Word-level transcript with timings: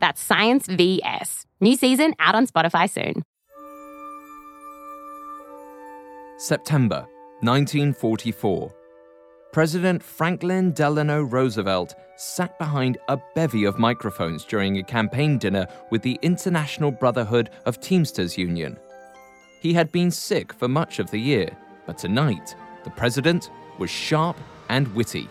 That's 0.00 0.20
Science 0.20 0.66
VS. 0.66 1.46
New 1.60 1.76
season 1.76 2.14
out 2.18 2.34
on 2.34 2.46
Spotify 2.46 2.88
soon. 2.88 3.22
September 6.38 7.06
1944. 7.40 8.74
President 9.52 10.02
Franklin 10.02 10.72
Delano 10.72 11.22
Roosevelt 11.22 11.94
sat 12.16 12.58
behind 12.58 12.98
a 13.08 13.18
bevy 13.34 13.64
of 13.64 13.78
microphones 13.78 14.44
during 14.44 14.78
a 14.78 14.82
campaign 14.82 15.38
dinner 15.38 15.66
with 15.90 16.02
the 16.02 16.18
International 16.22 16.90
Brotherhood 16.90 17.50
of 17.66 17.80
Teamsters 17.80 18.38
Union. 18.38 18.76
He 19.60 19.74
had 19.74 19.90
been 19.92 20.10
sick 20.10 20.52
for 20.52 20.68
much 20.68 20.98
of 20.98 21.10
the 21.10 21.20
year, 21.20 21.50
but 21.86 21.98
tonight, 21.98 22.54
the 22.84 22.90
president 22.90 23.50
was 23.78 23.90
sharp 23.90 24.36
and 24.68 24.88
witty. 24.94 25.28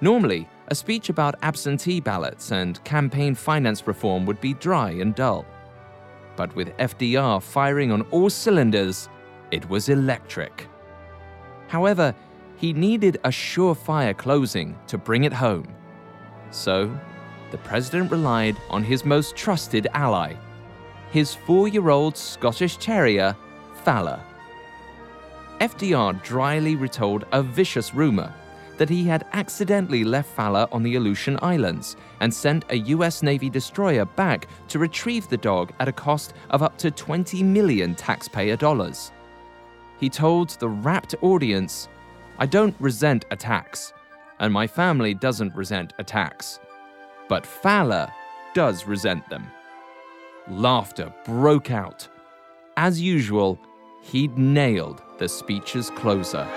Normally, 0.00 0.48
a 0.72 0.74
speech 0.74 1.10
about 1.10 1.34
absentee 1.42 2.00
ballots 2.00 2.50
and 2.50 2.82
campaign 2.82 3.34
finance 3.34 3.86
reform 3.86 4.24
would 4.24 4.40
be 4.40 4.54
dry 4.54 4.88
and 4.88 5.14
dull. 5.14 5.44
But 6.34 6.56
with 6.56 6.74
FDR 6.78 7.42
firing 7.42 7.92
on 7.92 8.00
all 8.10 8.30
cylinders, 8.30 9.10
it 9.50 9.68
was 9.68 9.90
electric. 9.90 10.66
However, 11.68 12.14
he 12.56 12.72
needed 12.72 13.18
a 13.22 13.28
surefire 13.28 14.16
closing 14.16 14.78
to 14.86 14.96
bring 14.96 15.24
it 15.24 15.32
home. 15.34 15.68
So, 16.50 16.98
the 17.50 17.58
president 17.58 18.10
relied 18.10 18.56
on 18.70 18.82
his 18.82 19.04
most 19.04 19.36
trusted 19.36 19.88
ally, 19.92 20.32
his 21.10 21.34
four 21.34 21.68
year 21.68 21.90
old 21.90 22.16
Scottish 22.16 22.78
Terrier, 22.78 23.36
Fala. 23.84 24.24
FDR 25.60 26.22
dryly 26.22 26.76
retold 26.76 27.26
a 27.30 27.42
vicious 27.42 27.92
rumor 27.92 28.32
that 28.82 28.90
he 28.90 29.04
had 29.04 29.24
accidentally 29.32 30.02
left 30.02 30.28
Fala 30.28 30.68
on 30.72 30.82
the 30.82 30.96
Aleutian 30.96 31.38
Islands 31.40 31.94
and 32.18 32.34
sent 32.34 32.64
a 32.68 32.78
US 32.78 33.22
Navy 33.22 33.48
destroyer 33.48 34.04
back 34.04 34.48
to 34.66 34.80
retrieve 34.80 35.28
the 35.28 35.36
dog 35.36 35.72
at 35.78 35.86
a 35.86 35.92
cost 35.92 36.34
of 36.50 36.64
up 36.64 36.76
to 36.78 36.90
20 36.90 37.44
million 37.44 37.94
taxpayer 37.94 38.56
dollars. 38.56 39.12
He 40.00 40.08
told 40.08 40.50
the 40.58 40.68
rapt 40.68 41.14
audience, 41.22 41.88
I 42.40 42.46
don't 42.46 42.74
resent 42.80 43.24
attacks, 43.30 43.92
and 44.40 44.52
my 44.52 44.66
family 44.66 45.14
doesn't 45.14 45.54
resent 45.54 45.92
attacks. 46.00 46.58
But 47.28 47.46
Fala 47.46 48.12
does 48.52 48.84
resent 48.84 49.30
them. 49.30 49.46
Laughter 50.48 51.14
broke 51.24 51.70
out. 51.70 52.08
As 52.76 53.00
usual, 53.00 53.60
he'd 54.00 54.36
nailed 54.36 55.02
the 55.18 55.28
speech's 55.28 55.88
closer. 55.90 56.48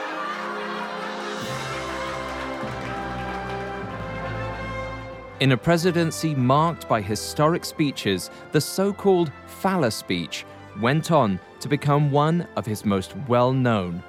In 5.41 5.51
a 5.51 5.57
presidency 5.57 6.33
marked 6.33 6.87
by 6.87 7.01
historic 7.01 7.65
speeches, 7.65 8.31
the 8.53 8.61
so 8.61 8.93
called 8.93 9.33
Fala 9.47 9.91
speech 9.91 10.45
went 10.79 11.11
on 11.11 11.41
to 11.59 11.67
become 11.67 12.09
one 12.09 12.47
of 12.55 12.65
his 12.65 12.85
most 12.85 13.13
well 13.27 13.51
known. 13.51 14.01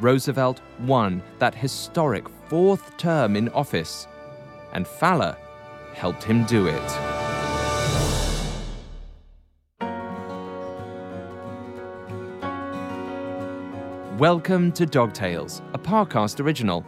Roosevelt 0.00 0.60
won 0.80 1.22
that 1.38 1.54
historic 1.54 2.28
fourth 2.48 2.96
term 2.96 3.36
in 3.36 3.50
office, 3.50 4.08
and 4.72 4.84
Fala 4.84 5.38
helped 5.94 6.24
him 6.24 6.44
do 6.46 6.66
it. 6.66 6.82
Welcome 14.18 14.72
to 14.72 14.86
Dog 14.86 15.12
Tales, 15.12 15.62
a 15.72 15.78
Parcast 15.78 16.40
original. 16.40 16.84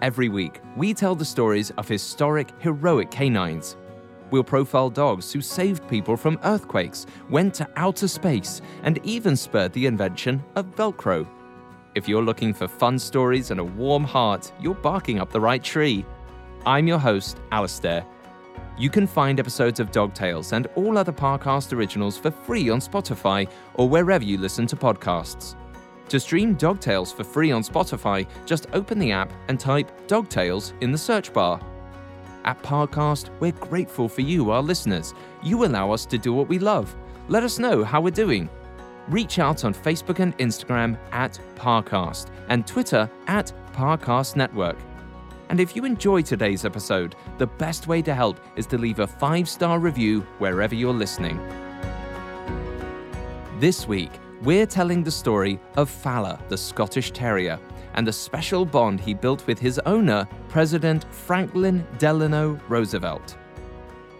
Every 0.00 0.28
week, 0.28 0.60
we 0.76 0.94
tell 0.94 1.16
the 1.16 1.24
stories 1.24 1.72
of 1.72 1.88
historic, 1.88 2.52
heroic 2.60 3.10
canines. 3.10 3.76
We'll 4.30 4.44
profile 4.44 4.90
dogs 4.90 5.32
who 5.32 5.40
saved 5.40 5.88
people 5.88 6.16
from 6.16 6.38
earthquakes, 6.44 7.04
went 7.28 7.52
to 7.54 7.68
outer 7.74 8.06
space, 8.06 8.60
and 8.84 9.00
even 9.02 9.34
spurred 9.34 9.72
the 9.72 9.86
invention 9.86 10.44
of 10.54 10.66
Velcro. 10.76 11.26
If 11.96 12.08
you're 12.08 12.22
looking 12.22 12.54
for 12.54 12.68
fun 12.68 12.96
stories 12.96 13.50
and 13.50 13.58
a 13.58 13.64
warm 13.64 14.04
heart, 14.04 14.52
you're 14.60 14.74
barking 14.74 15.18
up 15.18 15.32
the 15.32 15.40
right 15.40 15.64
tree. 15.64 16.06
I'm 16.64 16.86
your 16.86 17.00
host, 17.00 17.38
Alastair. 17.50 18.06
You 18.78 18.90
can 18.90 19.08
find 19.08 19.40
episodes 19.40 19.80
of 19.80 19.90
Dog 19.90 20.14
Tales 20.14 20.52
and 20.52 20.68
all 20.76 20.96
other 20.96 21.12
Parcast 21.12 21.72
originals 21.72 22.16
for 22.16 22.30
free 22.30 22.70
on 22.70 22.78
Spotify 22.78 23.50
or 23.74 23.88
wherever 23.88 24.22
you 24.22 24.38
listen 24.38 24.68
to 24.68 24.76
podcasts. 24.76 25.56
To 26.08 26.18
stream 26.18 26.54
Dog 26.54 26.80
Tales 26.80 27.12
for 27.12 27.22
free 27.22 27.52
on 27.52 27.62
Spotify, 27.62 28.26
just 28.46 28.66
open 28.72 28.98
the 28.98 29.12
app 29.12 29.30
and 29.48 29.60
type 29.60 29.90
Dog 30.06 30.30
Tales 30.30 30.72
in 30.80 30.90
the 30.90 30.96
search 30.96 31.34
bar. 31.34 31.60
At 32.46 32.62
Parcast, 32.62 33.28
we're 33.40 33.52
grateful 33.52 34.08
for 34.08 34.22
you, 34.22 34.50
our 34.50 34.62
listeners. 34.62 35.12
You 35.42 35.66
allow 35.66 35.90
us 35.90 36.06
to 36.06 36.16
do 36.16 36.32
what 36.32 36.48
we 36.48 36.58
love. 36.58 36.96
Let 37.28 37.42
us 37.42 37.58
know 37.58 37.84
how 37.84 38.00
we're 38.00 38.10
doing. 38.10 38.48
Reach 39.08 39.38
out 39.38 39.66
on 39.66 39.74
Facebook 39.74 40.18
and 40.20 40.36
Instagram 40.38 40.98
at 41.12 41.38
Parcast 41.56 42.30
and 42.48 42.66
Twitter 42.66 43.10
at 43.26 43.52
Parcast 43.74 44.34
Network. 44.34 44.78
And 45.50 45.60
if 45.60 45.76
you 45.76 45.84
enjoy 45.84 46.22
today's 46.22 46.64
episode, 46.64 47.16
the 47.36 47.46
best 47.46 47.86
way 47.86 48.00
to 48.00 48.14
help 48.14 48.40
is 48.56 48.66
to 48.68 48.78
leave 48.78 49.00
a 49.00 49.06
five 49.06 49.46
star 49.46 49.78
review 49.78 50.20
wherever 50.38 50.74
you're 50.74 50.94
listening. 50.94 51.38
This 53.58 53.86
week, 53.86 54.12
we're 54.42 54.66
telling 54.66 55.02
the 55.02 55.10
story 55.10 55.58
of 55.76 55.90
Fala, 55.90 56.38
the 56.48 56.56
Scottish 56.56 57.10
Terrier, 57.10 57.58
and 57.94 58.06
the 58.06 58.12
special 58.12 58.64
bond 58.64 59.00
he 59.00 59.14
built 59.14 59.46
with 59.46 59.58
his 59.58 59.78
owner, 59.80 60.28
President 60.48 61.04
Franklin 61.12 61.86
Delano 61.98 62.58
Roosevelt. 62.68 63.36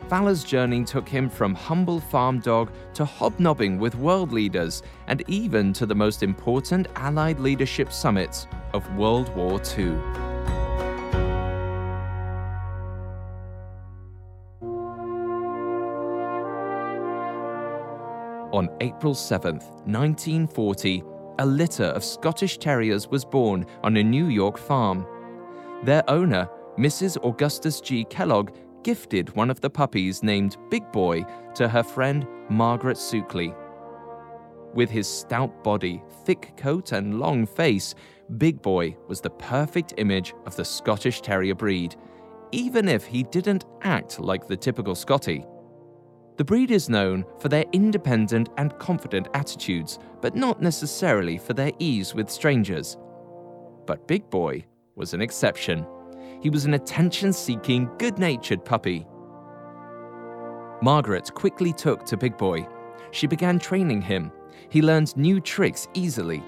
Fala's 0.09 0.43
journey 0.43 0.85
took 0.85 1.09
him 1.09 1.29
from 1.29 1.55
humble 1.55 2.01
farm 2.01 2.41
dog 2.41 2.73
to 2.95 3.05
hobnobbing 3.05 3.79
with 3.79 3.95
world 3.95 4.33
leaders 4.33 4.83
and 5.07 5.23
even 5.29 5.73
to 5.75 5.85
the 5.85 5.95
most 5.95 6.23
important 6.23 6.89
Allied 6.97 7.39
leadership 7.39 7.93
summits 7.93 8.47
of 8.73 8.97
World 8.97 9.35
War 9.37 9.61
II. 9.77 10.28
On 18.59 18.69
April 18.81 19.15
7, 19.15 19.55
1940, 19.85 21.05
a 21.39 21.47
litter 21.47 21.85
of 21.85 22.03
Scottish 22.03 22.59
Terriers 22.59 23.07
was 23.07 23.25
born 23.25 23.65
on 23.85 23.97
a 23.97 24.03
New 24.03 24.27
York 24.27 24.59
farm. 24.59 25.07
Their 25.85 26.03
owner, 26.11 26.51
Mrs. 26.77 27.25
Augustus 27.25 27.81
G. 27.81 28.03
Kellogg, 28.03 28.51
gifted 28.83 29.33
one 29.37 29.49
of 29.49 29.61
the 29.61 29.71
puppies 29.71 30.25
named 30.25 30.57
Big 30.71 30.91
Boy 30.91 31.25
to 31.55 31.69
her 31.69 31.85
friend 31.85 32.27
Margaret 32.51 32.97
Suckley. 32.97 33.55
With 34.75 34.91
his 34.91 35.07
stout 35.07 35.63
body, 35.63 36.03
thick 36.25 36.57
coat, 36.57 36.91
and 36.91 37.21
long 37.21 37.47
face, 37.47 37.95
Big 38.39 38.61
Boy 38.61 38.97
was 39.07 39.21
the 39.21 39.31
perfect 39.31 39.95
image 39.99 40.35
of 40.47 40.57
the 40.57 40.65
Scottish 40.65 41.21
Terrier 41.21 41.55
breed, 41.55 41.95
even 42.51 42.89
if 42.89 43.05
he 43.05 43.23
didn't 43.23 43.67
act 43.83 44.19
like 44.19 44.49
the 44.49 44.57
typical 44.57 44.97
Scottie. 44.97 45.45
The 46.39 46.45
breed 46.45 46.71
is 46.71 46.89
known 46.89 47.25
for 47.41 47.49
their 47.49 47.65
independent 47.73 48.51
and 48.59 48.79
confident 48.79 49.27
attitudes, 49.35 49.99
but 50.21 50.37
not 50.37 50.63
necessarily 50.63 51.37
for 51.37 51.53
their 51.53 51.73
ease 51.81 52.15
with 52.15 52.31
strangers. 52.31 52.97
But 53.87 54.07
Big 54.07 54.31
Boy 54.31 54.65
was 54.95 55.15
an 55.15 55.21
exception. 55.21 55.85
He 56.41 56.49
was 56.49 56.65
an 56.65 56.75
attention 56.75 57.33
seeking, 57.33 57.91
good 57.99 58.21
natured 58.21 58.65
puppy. 58.65 59.05
Margaret 60.81 61.35
quickly 61.35 61.73
took 61.73 62.05
to 62.05 62.17
Big 62.17 62.37
Boy. 62.37 62.69
She 63.11 63.27
began 63.27 63.59
training 63.59 64.01
him. 64.01 64.31
He 64.71 64.81
learned 64.81 65.17
new 65.17 65.41
tricks 65.41 65.89
easily. 65.95 66.45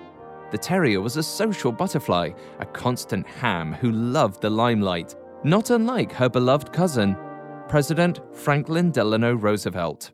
The 0.52 0.58
terrier 0.58 1.00
was 1.00 1.16
a 1.16 1.22
social 1.22 1.72
butterfly, 1.72 2.30
a 2.60 2.66
constant 2.66 3.26
ham 3.26 3.72
who 3.72 3.90
loved 3.90 4.40
the 4.40 4.50
limelight, 4.50 5.16
not 5.42 5.70
unlike 5.70 6.12
her 6.12 6.28
beloved 6.28 6.72
cousin, 6.72 7.16
President 7.70 8.18
Franklin 8.34 8.90
Delano 8.90 9.32
Roosevelt. 9.32 10.10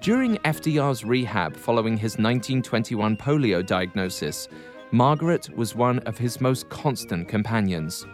During 0.00 0.38
FDR's 0.38 1.04
rehab 1.04 1.54
following 1.54 1.98
his 1.98 2.12
1921 2.12 3.18
polio 3.18 3.66
diagnosis, 3.66 4.48
Margaret 4.92 5.54
was 5.54 5.74
one 5.74 5.98
of 6.06 6.16
his 6.16 6.40
most 6.40 6.70
constant 6.70 7.28
companions. 7.28 8.06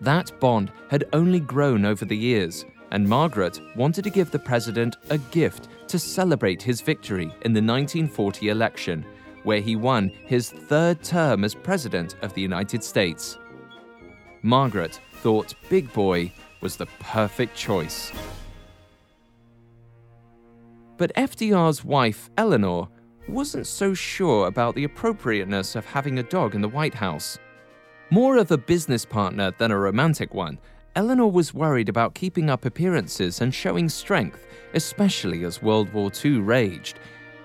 That 0.00 0.32
bond 0.40 0.72
had 0.88 1.04
only 1.12 1.40
grown 1.40 1.84
over 1.84 2.06
the 2.06 2.16
years, 2.16 2.64
and 2.90 3.06
Margaret 3.06 3.60
wanted 3.76 4.04
to 4.04 4.10
give 4.10 4.30
the 4.30 4.38
president 4.38 4.96
a 5.10 5.18
gift 5.18 5.68
to 5.88 5.98
celebrate 5.98 6.62
his 6.62 6.80
victory 6.80 7.30
in 7.42 7.52
the 7.52 7.60
1940 7.60 8.48
election, 8.48 9.04
where 9.42 9.60
he 9.60 9.76
won 9.76 10.08
his 10.24 10.48
third 10.48 11.02
term 11.04 11.44
as 11.44 11.54
president 11.54 12.16
of 12.22 12.32
the 12.32 12.40
United 12.40 12.82
States. 12.82 13.36
Margaret 14.42 15.00
thought 15.20 15.54
Big 15.68 15.92
Boy 15.92 16.32
was 16.60 16.76
the 16.76 16.86
perfect 16.98 17.56
choice. 17.56 18.10
But 20.96 21.14
FDR's 21.14 21.84
wife, 21.84 22.28
Eleanor, 22.36 22.88
wasn't 23.28 23.66
so 23.66 23.94
sure 23.94 24.48
about 24.48 24.74
the 24.74 24.84
appropriateness 24.84 25.76
of 25.76 25.86
having 25.86 26.18
a 26.18 26.24
dog 26.24 26.54
in 26.54 26.60
the 26.60 26.68
White 26.68 26.94
House. 26.94 27.38
More 28.10 28.36
of 28.36 28.50
a 28.50 28.58
business 28.58 29.04
partner 29.04 29.52
than 29.58 29.70
a 29.70 29.78
romantic 29.78 30.34
one, 30.34 30.58
Eleanor 30.96 31.30
was 31.30 31.54
worried 31.54 31.88
about 31.88 32.14
keeping 32.14 32.50
up 32.50 32.64
appearances 32.64 33.40
and 33.40 33.54
showing 33.54 33.88
strength, 33.88 34.46
especially 34.74 35.44
as 35.44 35.62
World 35.62 35.92
War 35.92 36.10
II 36.22 36.40
raged, 36.40 36.98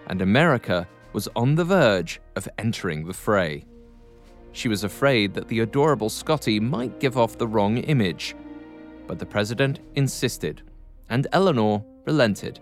and 0.08 0.22
America 0.22 0.88
was 1.14 1.30
on 1.36 1.56
the 1.56 1.64
verge 1.64 2.20
of 2.36 2.50
entering 2.58 3.06
the 3.06 3.14
fray. 3.14 3.66
She 4.58 4.70
was 4.70 4.84
afraid 4.84 5.36
that 5.36 5.48
the 5.48 5.60
adorable 5.60 6.10
Scotty 6.10 6.60
might 6.60 7.00
give 7.00 7.16
off 7.16 7.38
the 7.38 7.48
wrong 7.48 7.78
image. 7.78 8.36
But 9.06 9.20
the 9.20 9.26
president 9.26 9.82
insisted, 9.94 10.64
and 11.10 11.28
Eleanor 11.32 11.86
relented. 12.08 12.60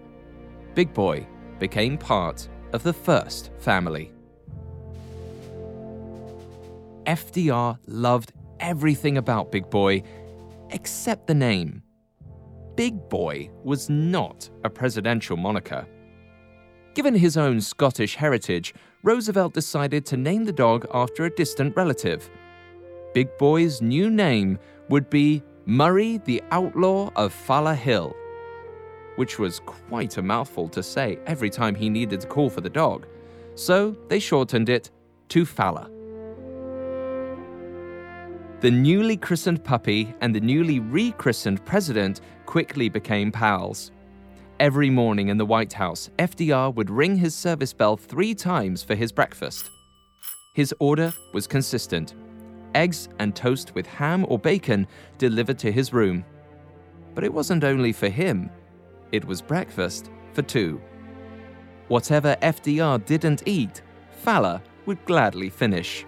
Big 0.74 0.94
Boy 0.94 1.26
became 1.58 1.98
part 1.98 2.50
of 2.74 2.84
the 2.84 2.92
first 2.92 3.52
family. 3.60 4.12
FDR 7.06 7.80
loved 7.88 8.34
everything 8.60 9.18
about 9.18 9.50
Big 9.50 9.70
Boy 9.70 10.04
except 10.72 11.28
the 11.28 11.34
name. 11.34 11.82
Big 12.76 13.08
Boy 13.08 13.50
was 13.64 13.90
not 13.90 14.50
a 14.66 14.70
presidential 14.70 15.38
moniker. 15.38 15.88
Given 16.96 17.16
his 17.16 17.36
own 17.36 17.60
Scottish 17.60 18.16
heritage, 18.16 18.74
Roosevelt 19.04 19.54
decided 19.54 20.06
to 20.06 20.16
name 20.16 20.46
the 20.46 20.54
dog 20.54 20.88
after 20.94 21.26
a 21.26 21.30
distant 21.30 21.76
relative. 21.76 22.30
Big 23.14 23.38
Boy's 23.38 23.82
new 23.82 24.10
name 24.10 24.58
would 24.88 25.10
be 25.10 25.44
Murray 25.66 26.22
the 26.24 26.42
Outlaw 26.52 27.12
of 27.18 27.34
Falahill, 27.34 28.14
which 29.18 29.38
was 29.38 29.60
quite 29.60 30.16
a 30.16 30.22
mouthful 30.22 30.70
to 30.70 30.82
say 30.82 31.20
every 31.26 31.50
time 31.50 31.76
he 31.76 31.90
needed 31.90 32.22
to 32.22 32.28
call 32.28 32.50
for 32.50 32.62
the 32.62 32.70
dog, 32.70 33.06
so 33.56 33.98
they 34.08 34.20
shortened 34.20 34.70
it 34.70 34.90
to 35.28 35.46
Fala. 35.46 35.90
The 38.62 38.72
newly 38.72 39.18
christened 39.18 39.66
puppy 39.66 40.16
and 40.22 40.34
the 40.34 40.40
newly 40.40 40.80
rechristened 40.80 41.66
president 41.66 42.22
quickly 42.46 42.88
became 42.88 43.34
pals. 43.34 43.92
Every 44.58 44.90
morning 44.90 45.28
in 45.28 45.38
the 45.38 45.46
White 45.46 45.74
House, 45.74 46.10
FDR 46.18 46.74
would 46.76 46.90
ring 46.90 47.18
his 47.18 47.36
service 47.36 47.74
bell 47.74 47.98
three 47.98 48.34
times 48.34 48.84
for 48.84 48.96
his 48.96 49.12
breakfast. 49.12 49.70
His 50.54 50.74
order 50.80 51.14
was 51.34 51.46
consistent 51.46 52.14
eggs 52.74 53.10
and 53.20 53.36
toast 53.36 53.74
with 53.74 53.86
ham 53.86 54.26
or 54.30 54.38
bacon 54.40 54.88
delivered 55.18 55.58
to 55.60 55.72
his 55.72 55.94
room. 55.94 56.24
But 57.14 57.24
it 57.24 57.34
wasn't 57.34 57.64
only 57.64 57.92
for 57.92 58.10
him, 58.10 58.50
it 59.12 59.26
was 59.26 59.42
breakfast 59.42 60.10
for 60.34 60.42
two. 60.42 60.82
Whatever 61.90 62.38
FDR 62.42 63.06
didn't 63.06 63.44
eat, 63.46 63.82
Fala 64.12 64.62
would 64.86 65.04
gladly 65.06 65.50
finish. 65.50 66.06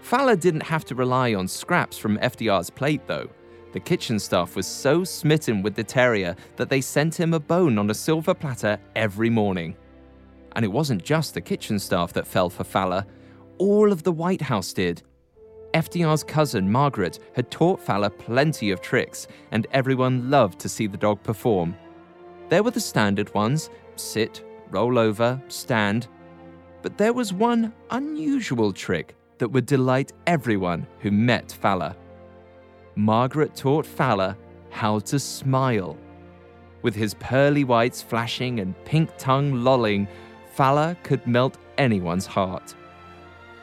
Fala 0.00 0.36
didn't 0.36 0.62
have 0.62 0.84
to 0.86 0.94
rely 0.94 1.34
on 1.34 1.48
scraps 1.48 1.96
from 1.98 2.18
FDR's 2.18 2.70
plate, 2.70 3.06
though. 3.06 3.28
The 3.72 3.80
kitchen 3.80 4.18
staff 4.18 4.54
was 4.54 4.66
so 4.66 5.02
smitten 5.02 5.62
with 5.62 5.74
the 5.74 5.84
terrier 5.84 6.36
that 6.56 6.68
they 6.68 6.80
sent 6.80 7.18
him 7.18 7.32
a 7.34 7.40
bone 7.40 7.78
on 7.78 7.90
a 7.90 7.94
silver 7.94 8.34
platter 8.34 8.78
every 8.94 9.30
morning. 9.30 9.76
And 10.54 10.64
it 10.64 10.68
wasn't 10.68 11.02
just 11.02 11.32
the 11.32 11.40
kitchen 11.40 11.78
staff 11.78 12.12
that 12.12 12.26
fell 12.26 12.50
for 12.50 12.64
Fala, 12.64 13.06
all 13.58 13.90
of 13.90 14.02
the 14.02 14.12
White 14.12 14.42
House 14.42 14.72
did. 14.72 15.02
FDR's 15.72 16.22
cousin, 16.22 16.70
Margaret, 16.70 17.18
had 17.34 17.50
taught 17.50 17.80
Fala 17.80 18.10
plenty 18.10 18.70
of 18.70 18.82
tricks, 18.82 19.26
and 19.52 19.66
everyone 19.72 20.28
loved 20.30 20.58
to 20.60 20.68
see 20.68 20.86
the 20.86 20.98
dog 20.98 21.22
perform. 21.22 21.74
There 22.50 22.62
were 22.62 22.70
the 22.70 22.80
standard 22.80 23.32
ones 23.32 23.70
sit, 23.96 24.44
roll 24.70 24.98
over, 24.98 25.40
stand. 25.48 26.08
But 26.82 26.98
there 26.98 27.12
was 27.12 27.32
one 27.32 27.72
unusual 27.90 28.72
trick 28.72 29.14
that 29.38 29.48
would 29.48 29.66
delight 29.66 30.12
everyone 30.26 30.86
who 31.00 31.10
met 31.10 31.52
Fala. 31.52 31.96
Margaret 32.94 33.56
taught 33.56 33.86
Fala 33.86 34.36
how 34.70 34.98
to 35.00 35.18
smile. 35.18 35.96
With 36.82 36.94
his 36.94 37.14
pearly 37.14 37.64
whites 37.64 38.02
flashing 38.02 38.60
and 38.60 38.74
pink 38.84 39.10
tongue 39.18 39.62
lolling, 39.62 40.08
Fala 40.54 40.96
could 41.02 41.26
melt 41.26 41.58
anyone's 41.78 42.26
heart. 42.26 42.74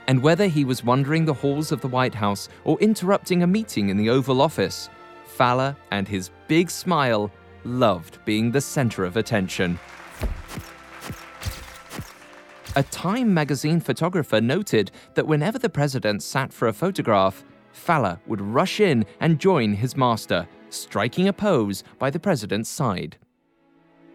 And 0.08 0.24
whether 0.24 0.48
he 0.48 0.66
was 0.66 0.84
wandering 0.84 1.26
the 1.26 1.34
halls 1.34 1.72
of 1.72 1.82
the 1.82 1.88
White 1.88 2.16
House 2.16 2.50
or 2.64 2.80
interrupting 2.80 3.44
a 3.44 3.48
meeting 3.48 3.90
in 3.90 3.98
the 3.98 4.10
Oval 4.10 4.42
Office, 4.42 4.90
Fala 5.26 5.78
and 5.92 6.08
his 6.08 6.32
big 6.48 6.72
smile 6.72 7.32
loved 7.64 8.18
being 8.26 8.52
the 8.52 8.62
center 8.62 9.06
of 9.06 9.18
attention. 9.18 9.80
A 12.76 12.84
Time 12.84 13.34
magazine 13.34 13.80
photographer 13.80 14.40
noted 14.40 14.92
that 15.16 15.28
whenever 15.28 15.60
the 15.60 15.70
president 15.70 16.24
sat 16.24 16.54
for 16.54 16.68
a 16.68 16.74
photograph, 16.74 17.44
Fala 17.80 18.20
would 18.28 18.42
rush 18.42 18.80
in 18.80 19.06
and 19.22 19.40
join 19.40 19.74
his 19.74 19.96
master, 19.96 20.48
striking 20.70 21.30
a 21.30 21.34
pose 21.34 21.84
by 21.98 22.10
the 22.10 22.20
president's 22.20 22.70
side. 22.70 23.18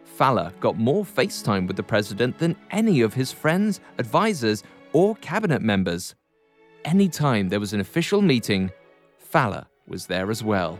Fala 0.04 0.52
got 0.60 0.78
more 0.78 1.04
FaceTime 1.04 1.66
with 1.66 1.76
the 1.76 1.82
president 1.82 2.38
than 2.38 2.56
any 2.70 3.00
of 3.00 3.14
his 3.14 3.32
friends, 3.32 3.80
advisors, 3.98 4.62
or 4.92 5.16
cabinet 5.16 5.62
members. 5.62 6.14
Anytime 6.84 7.48
there 7.48 7.58
was 7.58 7.72
an 7.72 7.80
official 7.80 8.22
meeting, 8.22 8.70
Fala 9.18 9.66
was 9.88 10.06
there 10.06 10.30
as 10.30 10.44
well. 10.44 10.78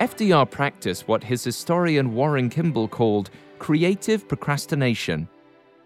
FDR 0.00 0.48
practiced 0.48 1.08
what 1.08 1.24
his 1.24 1.42
historian 1.42 2.14
Warren 2.14 2.48
Kimball 2.48 2.86
called 2.88 3.30
creative 3.58 4.28
procrastination. 4.28 5.28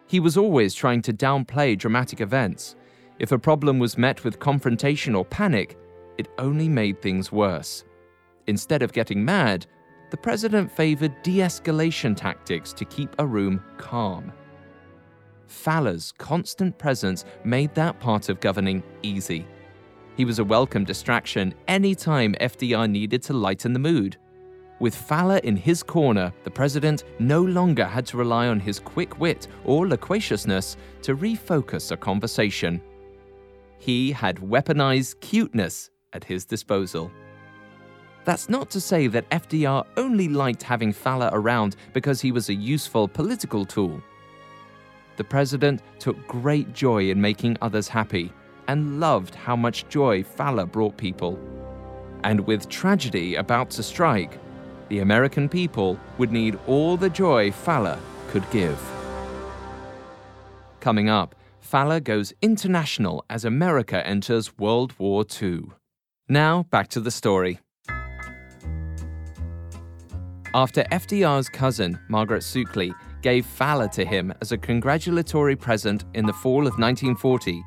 He 0.06 0.20
was 0.20 0.36
always 0.36 0.74
trying 0.74 1.00
to 1.02 1.14
downplay 1.14 1.78
dramatic 1.78 2.20
events. 2.20 2.76
If 3.18 3.32
a 3.32 3.38
problem 3.38 3.78
was 3.78 3.98
met 3.98 4.24
with 4.24 4.38
confrontation 4.38 5.14
or 5.14 5.24
panic, 5.24 5.78
it 6.18 6.28
only 6.38 6.68
made 6.68 7.00
things 7.00 7.30
worse. 7.30 7.84
Instead 8.46 8.82
of 8.82 8.92
getting 8.92 9.24
mad, 9.24 9.66
the 10.10 10.16
president 10.16 10.70
favored 10.70 11.22
de 11.22 11.38
escalation 11.38 12.16
tactics 12.16 12.72
to 12.74 12.84
keep 12.84 13.14
a 13.18 13.26
room 13.26 13.62
calm. 13.78 14.32
Fala's 15.46 16.12
constant 16.18 16.76
presence 16.78 17.24
made 17.44 17.74
that 17.74 18.00
part 18.00 18.28
of 18.28 18.40
governing 18.40 18.82
easy. 19.02 19.46
He 20.16 20.24
was 20.24 20.38
a 20.38 20.44
welcome 20.44 20.84
distraction 20.84 21.54
anytime 21.68 22.34
FDR 22.40 22.90
needed 22.90 23.22
to 23.24 23.32
lighten 23.32 23.72
the 23.72 23.78
mood. 23.78 24.16
With 24.80 24.94
Fala 24.94 25.38
in 25.44 25.56
his 25.56 25.82
corner, 25.82 26.32
the 26.44 26.50
president 26.50 27.04
no 27.18 27.42
longer 27.42 27.84
had 27.84 28.04
to 28.06 28.16
rely 28.16 28.48
on 28.48 28.58
his 28.58 28.80
quick 28.80 29.20
wit 29.20 29.46
or 29.64 29.86
loquaciousness 29.86 30.76
to 31.02 31.16
refocus 31.16 31.92
a 31.92 31.96
conversation. 31.96 32.80
He 33.82 34.12
had 34.12 34.36
weaponized 34.36 35.18
cuteness 35.18 35.90
at 36.12 36.22
his 36.22 36.44
disposal. 36.44 37.10
That's 38.24 38.48
not 38.48 38.70
to 38.70 38.80
say 38.80 39.08
that 39.08 39.28
FDR 39.30 39.84
only 39.96 40.28
liked 40.28 40.62
having 40.62 40.92
Fala 40.92 41.30
around 41.32 41.74
because 41.92 42.20
he 42.20 42.30
was 42.30 42.48
a 42.48 42.54
useful 42.54 43.08
political 43.08 43.64
tool. 43.64 44.00
The 45.16 45.24
president 45.24 45.82
took 45.98 46.28
great 46.28 46.72
joy 46.72 47.10
in 47.10 47.20
making 47.20 47.56
others 47.60 47.88
happy 47.88 48.32
and 48.68 49.00
loved 49.00 49.34
how 49.34 49.56
much 49.56 49.88
joy 49.88 50.22
Fala 50.22 50.64
brought 50.64 50.96
people. 50.96 51.36
And 52.22 52.46
with 52.46 52.68
tragedy 52.68 53.34
about 53.34 53.70
to 53.70 53.82
strike, 53.82 54.38
the 54.90 55.00
American 55.00 55.48
people 55.48 55.98
would 56.18 56.30
need 56.30 56.56
all 56.68 56.96
the 56.96 57.10
joy 57.10 57.50
Fala 57.50 57.98
could 58.28 58.48
give. 58.52 58.80
Coming 60.78 61.08
up, 61.08 61.34
Fala 61.62 62.00
goes 62.00 62.34
international 62.42 63.24
as 63.30 63.44
America 63.44 64.04
enters 64.06 64.58
World 64.58 64.92
War 64.98 65.24
II. 65.40 65.62
Now, 66.28 66.64
back 66.64 66.88
to 66.88 67.00
the 67.00 67.10
story. 67.10 67.60
After 70.54 70.82
FDR's 70.92 71.48
cousin, 71.48 71.98
Margaret 72.08 72.42
Suckley, 72.42 72.92
gave 73.22 73.46
Fala 73.46 73.88
to 73.90 74.04
him 74.04 74.34
as 74.42 74.52
a 74.52 74.58
congratulatory 74.58 75.56
present 75.56 76.04
in 76.14 76.26
the 76.26 76.32
fall 76.32 76.66
of 76.66 76.78
1940, 76.78 77.62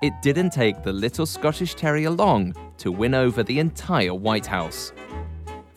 it 0.00 0.14
didn't 0.22 0.50
take 0.50 0.82
the 0.82 0.92
little 0.92 1.26
Scottish 1.26 1.74
Terrier 1.74 2.10
long 2.10 2.54
to 2.78 2.92
win 2.92 3.14
over 3.14 3.42
the 3.42 3.58
entire 3.58 4.14
White 4.14 4.46
House. 4.46 4.92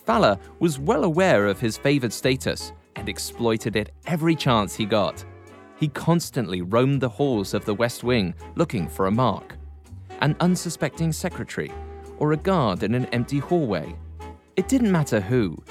Fala 0.05 0.39
was 0.59 0.79
well 0.79 1.03
aware 1.03 1.47
of 1.47 1.59
his 1.59 1.75
favored 1.75 2.13
status 2.13 2.71
and 2.95 3.09
exploited 3.09 3.75
it 3.75 3.91
every 4.05 4.35
chance 4.35 4.75
he 4.75 4.85
got. 4.85 5.25
He 5.79 5.87
constantly 5.89 6.61
roamed 6.61 7.01
the 7.01 7.09
halls 7.09 7.53
of 7.53 7.65
the 7.65 7.73
West 7.73 8.03
Wing 8.03 8.35
looking 8.55 8.87
for 8.87 9.07
a 9.07 9.11
mark, 9.11 9.57
an 10.21 10.35
unsuspecting 10.39 11.11
secretary, 11.11 11.71
or 12.17 12.33
a 12.33 12.37
guard 12.37 12.83
in 12.83 12.95
an 12.95 13.05
empty 13.07 13.39
hallway. 13.39 13.95
It 14.55 14.67
didn't 14.67 14.91
matter 14.91 15.19
who, 15.19 15.61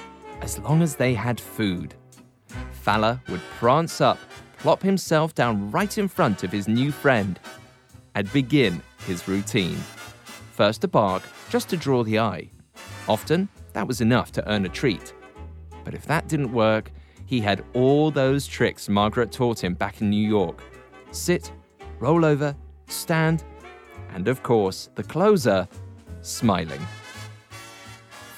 as 0.40 0.58
long 0.58 0.82
as 0.82 0.96
they 0.96 1.14
had 1.14 1.40
food. 1.40 1.94
Fala 2.72 3.22
would 3.28 3.40
prance 3.58 4.00
up, 4.00 4.18
plop 4.58 4.82
himself 4.82 5.34
down 5.34 5.70
right 5.70 5.96
in 5.96 6.08
front 6.08 6.42
of 6.42 6.52
his 6.52 6.68
new 6.68 6.90
friend, 6.90 7.38
and 8.14 8.30
begin 8.32 8.82
his 9.06 9.26
routine. 9.28 9.78
First 10.52 10.84
a 10.84 10.88
bark, 10.88 11.22
just 11.48 11.68
to 11.70 11.76
draw 11.76 12.02
the 12.02 12.18
eye. 12.18 12.50
Often, 13.08 13.48
that 13.72 13.86
was 13.86 14.00
enough 14.00 14.32
to 14.32 14.48
earn 14.50 14.66
a 14.66 14.68
treat. 14.68 15.14
But 15.84 15.94
if 15.94 16.06
that 16.06 16.28
didn't 16.28 16.52
work, 16.52 16.92
he 17.26 17.40
had 17.40 17.64
all 17.72 18.10
those 18.10 18.46
tricks 18.46 18.88
Margaret 18.88 19.32
taught 19.32 19.62
him 19.62 19.74
back 19.74 20.00
in 20.00 20.10
New 20.10 20.28
York 20.28 20.62
sit, 21.12 21.52
roll 21.98 22.24
over, 22.24 22.56
stand, 22.88 23.44
and 24.14 24.28
of 24.28 24.42
course, 24.42 24.90
the 24.94 25.02
closer, 25.02 25.68
smiling. 26.22 26.80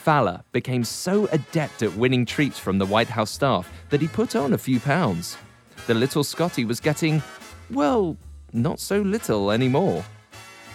Fala 0.03 0.45
became 0.53 0.85
so 0.85 1.27
adept 1.33 1.83
at 1.83 1.97
winning 1.97 2.27
treats 2.27 2.59
from 2.59 2.79
the 2.79 2.87
White 2.87 3.09
House 3.09 3.31
staff 3.31 3.73
that 3.89 4.03
he 4.03 4.09
put 4.09 4.37
on 4.37 4.53
a 4.53 4.59
few 4.59 4.79
pounds. 4.79 5.39
The 5.87 5.95
little 5.95 6.23
Scotty 6.23 6.65
was 6.65 6.81
getting, 6.81 7.23
well, 7.71 8.17
not 8.53 8.81
so 8.81 9.01
little 9.01 9.51
anymore. 9.51 10.05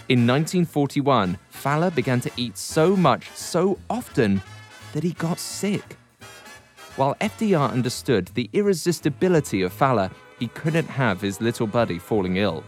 In 0.08 0.26
1941, 0.26 1.38
Fala 1.50 1.90
began 1.92 2.20
to 2.22 2.30
eat 2.36 2.58
so 2.58 2.96
much 2.96 3.30
so 3.30 3.78
often 3.88 4.42
that 4.92 5.04
he 5.04 5.12
got 5.12 5.38
sick. 5.38 5.96
While 6.96 7.14
FDR 7.20 7.70
understood 7.70 8.26
the 8.34 8.50
irresistibility 8.52 9.62
of 9.62 9.72
Fala, 9.72 10.10
he 10.38 10.48
couldn't 10.48 10.88
have 10.88 11.20
his 11.20 11.40
little 11.40 11.66
buddy 11.66 11.98
falling 11.98 12.36
ill. 12.36 12.64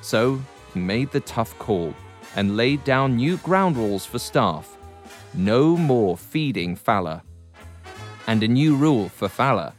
So 0.00 0.40
he 0.72 0.80
made 0.80 1.10
the 1.10 1.20
tough 1.20 1.58
call 1.58 1.94
and 2.36 2.56
laid 2.56 2.82
down 2.84 3.16
new 3.16 3.36
ground 3.38 3.76
rules 3.76 4.06
for 4.06 4.18
staff 4.18 4.76
no 5.34 5.76
more 5.76 6.16
feeding 6.16 6.74
Fala. 6.76 7.22
And 8.26 8.42
a 8.42 8.48
new 8.48 8.76
rule 8.76 9.08
for 9.08 9.28
Fala 9.28 9.74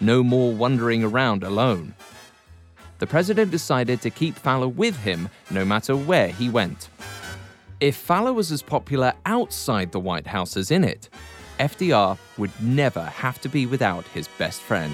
no 0.00 0.22
more 0.22 0.52
wandering 0.52 1.04
around 1.04 1.44
alone. 1.44 1.94
The 2.98 3.06
president 3.06 3.50
decided 3.50 4.00
to 4.02 4.10
keep 4.10 4.34
Fala 4.34 4.68
with 4.68 4.96
him 4.96 5.28
no 5.50 5.64
matter 5.64 5.96
where 5.96 6.28
he 6.28 6.48
went. 6.48 6.88
If 7.80 7.96
Fala 7.96 8.32
was 8.32 8.50
as 8.52 8.62
popular 8.62 9.12
outside 9.26 9.92
the 9.92 10.00
White 10.00 10.26
House 10.26 10.56
as 10.56 10.70
in 10.70 10.84
it, 10.84 11.08
FDR 11.58 12.18
would 12.36 12.50
never 12.60 13.04
have 13.04 13.40
to 13.40 13.48
be 13.48 13.66
without 13.66 14.06
his 14.08 14.28
best 14.38 14.60
friend. 14.60 14.92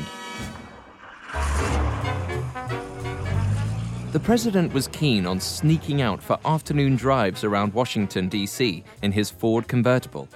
The 4.12 4.20
president 4.20 4.72
was 4.72 4.88
keen 4.88 5.24
on 5.24 5.38
sneaking 5.38 6.02
out 6.02 6.22
for 6.22 6.38
afternoon 6.44 6.96
drives 6.96 7.44
around 7.44 7.72
Washington, 7.72 8.28
D.C. 8.28 8.82
in 9.02 9.12
his 9.12 9.30
Ford 9.30 9.68
convertible. 9.68 10.28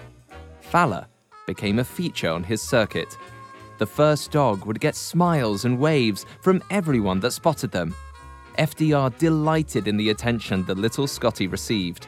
Fala 0.60 1.08
became 1.46 1.78
a 1.80 1.84
feature 1.84 2.30
on 2.30 2.44
his 2.44 2.62
circuit. 2.62 3.18
The 3.78 3.86
first 3.86 4.30
dog 4.30 4.64
would 4.64 4.78
get 4.78 4.94
smiles 4.94 5.64
and 5.64 5.78
waves 5.78 6.24
from 6.40 6.62
everyone 6.70 7.20
that 7.20 7.32
spotted 7.32 7.72
them. 7.72 7.94
FDR 8.58 9.18
delighted 9.18 9.88
in 9.88 9.96
the 9.96 10.10
attention 10.10 10.64
the 10.64 10.74
little 10.76 11.08
Scotty 11.08 11.48
received. 11.48 12.06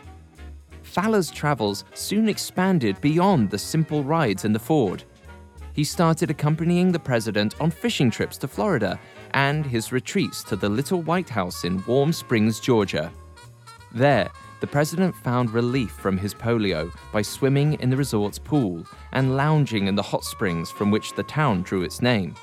Fala's 0.97 1.31
travels 1.31 1.85
soon 1.93 2.27
expanded 2.27 2.99
beyond 3.03 3.51
the 3.51 3.59
simple 3.59 4.03
rides 4.03 4.47
in 4.47 4.55
the 4.55 4.59
Ford. 4.59 5.05
He 5.75 5.85
started 5.85 6.31
accompanying 6.31 6.91
the 6.91 6.99
president 6.99 7.55
on 7.61 7.71
fishing 7.71 8.11
trips 8.11 8.39
to 8.39 8.49
Florida 8.49 8.99
and 9.33 9.67
his 9.67 9.93
retreats 9.93 10.43
to 10.45 10.57
the 10.57 10.71
Little 10.71 11.03
White 11.03 11.29
House 11.29 11.65
in 11.65 11.85
Warm 11.85 12.15
Springs, 12.15 12.61
Georgia. 12.61 13.13
There, 13.93 14.31
the 14.61 14.67
president 14.67 15.15
found 15.17 15.51
relief 15.51 15.91
from 15.91 16.17
his 16.17 16.33
polio 16.33 16.91
by 17.13 17.21
swimming 17.21 17.75
in 17.75 17.91
the 17.91 17.97
resort's 17.99 18.39
pool 18.39 18.83
and 19.13 19.37
lounging 19.37 19.89
in 19.89 19.97
the 19.97 20.03
hot 20.03 20.25
springs 20.25 20.71
from 20.71 20.91
which 20.91 21.13
the 21.13 21.25
town 21.25 21.61
drew 21.61 21.83
its 21.83 22.01
name. 22.01 22.35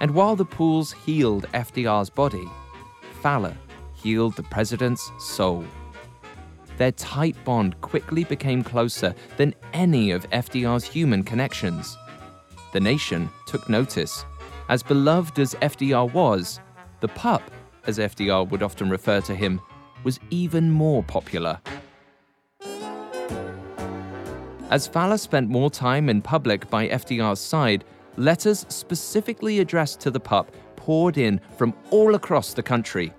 And 0.00 0.10
while 0.10 0.34
the 0.34 0.44
pools 0.44 0.90
healed 0.90 1.46
FDR's 1.54 2.10
body, 2.10 2.48
Fala 3.22 3.56
healed 3.94 4.34
the 4.34 4.42
president's 4.42 5.12
soul. 5.20 5.64
Their 6.78 6.92
tight 6.92 7.36
bond 7.44 7.80
quickly 7.80 8.24
became 8.24 8.62
closer 8.62 9.14
than 9.36 9.54
any 9.72 10.12
of 10.12 10.30
FDR's 10.30 10.84
human 10.84 11.24
connections. 11.24 11.98
The 12.72 12.80
nation 12.80 13.28
took 13.46 13.68
notice 13.68 14.24
as 14.68 14.82
beloved 14.82 15.38
as 15.38 15.54
FDR 15.56 16.12
was, 16.12 16.60
the 17.00 17.08
pup, 17.08 17.42
as 17.86 17.98
FDR 17.98 18.48
would 18.48 18.62
often 18.62 18.90
refer 18.90 19.20
to 19.22 19.34
him, 19.34 19.60
was 20.04 20.20
even 20.30 20.70
more 20.70 21.02
popular. 21.02 21.58
As 24.70 24.86
Fala 24.86 25.16
spent 25.16 25.48
more 25.48 25.70
time 25.70 26.10
in 26.10 26.20
public 26.20 26.68
by 26.68 26.88
FDR's 26.88 27.40
side, 27.40 27.84
letters 28.16 28.66
specifically 28.68 29.60
addressed 29.60 30.00
to 30.00 30.10
the 30.10 30.20
pup 30.20 30.54
poured 30.76 31.16
in 31.16 31.40
from 31.56 31.72
all 31.90 32.14
across 32.14 32.52
the 32.52 32.62
country. 32.62 33.12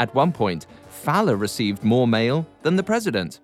At 0.00 0.14
one 0.14 0.32
point, 0.32 0.66
Fala 1.02 1.36
received 1.36 1.84
more 1.84 2.08
mail 2.08 2.46
than 2.62 2.76
the 2.76 2.82
president. 2.82 3.40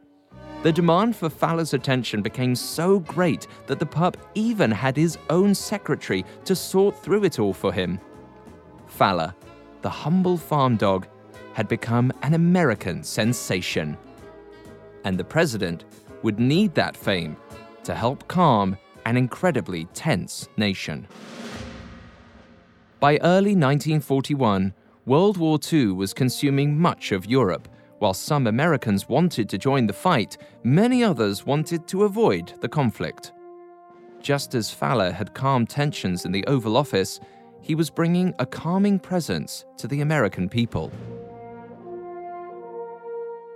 The 0.63 0.73
demand 0.73 1.17
for 1.17 1.29
Fala's 1.29 1.75
attention 1.75 2.23
became 2.23 2.55
so 2.55 3.01
great 3.01 3.47
that 3.67 3.79
the 3.79 3.87
pup 3.87 4.17
even 4.35 4.71
had 4.71 4.97
his 4.97 5.19
own 5.29 5.55
secretary 5.55 6.25
to 6.45 6.55
sort 6.55 7.03
through 7.03 7.25
it 7.25 7.39
all 7.39 7.53
for 7.53 7.73
him. 7.73 8.01
Fala, 8.87 9.35
the 9.83 9.91
humble 9.91 10.39
farm 10.39 10.77
dog, 10.77 11.07
had 11.53 11.69
become 11.69 12.13
an 12.23 12.35
American 12.35 13.03
sensation. 13.03 13.99
And 15.05 15.19
the 15.19 15.25
president 15.25 15.85
would 16.23 16.39
need 16.39 16.75
that 16.75 16.97
fame 16.97 17.37
to 17.85 17.95
help 17.95 18.27
calm 18.29 18.77
an 19.05 19.17
incredibly 19.17 19.85
tense 19.87 20.49
nation. 20.57 21.09
By 23.01 23.19
early 23.23 23.57
1941, 23.57 24.75
World 25.11 25.39
War 25.39 25.59
II 25.73 25.89
was 25.89 26.15
consuming 26.15 26.79
much 26.79 27.11
of 27.11 27.27
Europe 27.27 27.67
while 27.99 28.15
some 28.15 28.47
Americans 28.47 29.09
wanted 29.09 29.49
to 29.49 29.59
join 29.59 29.89
the 29.89 29.93
fight, 29.93 30.39
many 30.63 31.03
others 31.03 31.45
wanted 31.45 31.89
to 31.89 32.05
avoid 32.05 32.53
the 32.61 32.69
conflict. 32.69 33.33
Just 34.21 34.55
as 34.55 34.71
Fala 34.71 35.11
had 35.11 35.35
calmed 35.35 35.69
tensions 35.69 36.25
in 36.27 36.31
the 36.31 36.47
Oval 36.47 36.77
Office, 36.77 37.19
he 37.61 37.75
was 37.75 37.91
bringing 37.91 38.33
a 38.39 38.47
calming 38.47 39.01
presence 39.01 39.65
to 39.79 39.89
the 39.89 40.01
American 40.01 40.49
people. 40.49 40.93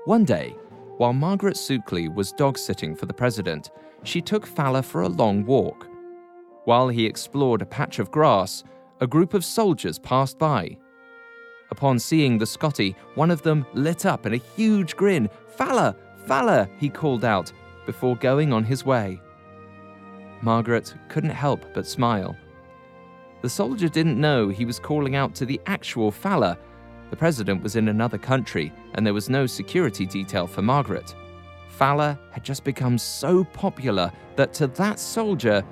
One 0.06 0.24
day, 0.24 0.56
while 0.96 1.12
Margaret 1.12 1.56
Suckley 1.56 2.12
was 2.12 2.32
dog 2.32 2.58
sitting 2.58 2.96
for 2.96 3.06
the 3.06 3.14
president, 3.14 3.70
she 4.02 4.20
took 4.20 4.44
Fala 4.44 4.82
for 4.82 5.02
a 5.02 5.08
long 5.08 5.46
walk. 5.46 5.86
While 6.64 6.88
he 6.88 7.06
explored 7.06 7.62
a 7.62 7.66
patch 7.66 8.00
of 8.00 8.10
grass, 8.10 8.64
a 9.00 9.06
group 9.06 9.34
of 9.34 9.44
soldiers 9.44 10.00
passed 10.00 10.36
by 10.36 10.78
Upon 11.74 11.98
seeing 11.98 12.38
the 12.38 12.46
Scotty, 12.46 12.94
one 13.16 13.32
of 13.32 13.42
them 13.42 13.66
lit 13.74 14.06
up 14.06 14.26
in 14.26 14.34
a 14.34 14.44
huge 14.54 14.94
grin. 14.94 15.28
Fala! 15.56 15.96
Fala! 16.24 16.68
he 16.78 16.88
called 16.88 17.24
out 17.24 17.50
before 17.84 18.14
going 18.14 18.52
on 18.52 18.62
his 18.62 18.84
way. 18.84 19.20
Margaret 20.40 20.94
couldn't 21.08 21.30
help 21.30 21.66
but 21.74 21.84
smile. 21.84 22.36
The 23.42 23.48
soldier 23.48 23.88
didn't 23.88 24.20
know 24.20 24.48
he 24.48 24.64
was 24.64 24.78
calling 24.78 25.16
out 25.16 25.34
to 25.34 25.46
the 25.46 25.60
actual 25.66 26.12
Fala. 26.12 26.56
The 27.10 27.16
president 27.16 27.60
was 27.60 27.74
in 27.74 27.88
another 27.88 28.18
country, 28.18 28.72
and 28.94 29.04
there 29.04 29.12
was 29.12 29.28
no 29.28 29.44
security 29.44 30.06
detail 30.06 30.46
for 30.46 30.62
Margaret. 30.62 31.12
Fala 31.70 32.16
had 32.30 32.44
just 32.44 32.62
become 32.62 32.98
so 32.98 33.42
popular 33.42 34.12
that 34.36 34.54
to 34.54 34.68
that 34.68 35.00
soldier, 35.00 35.64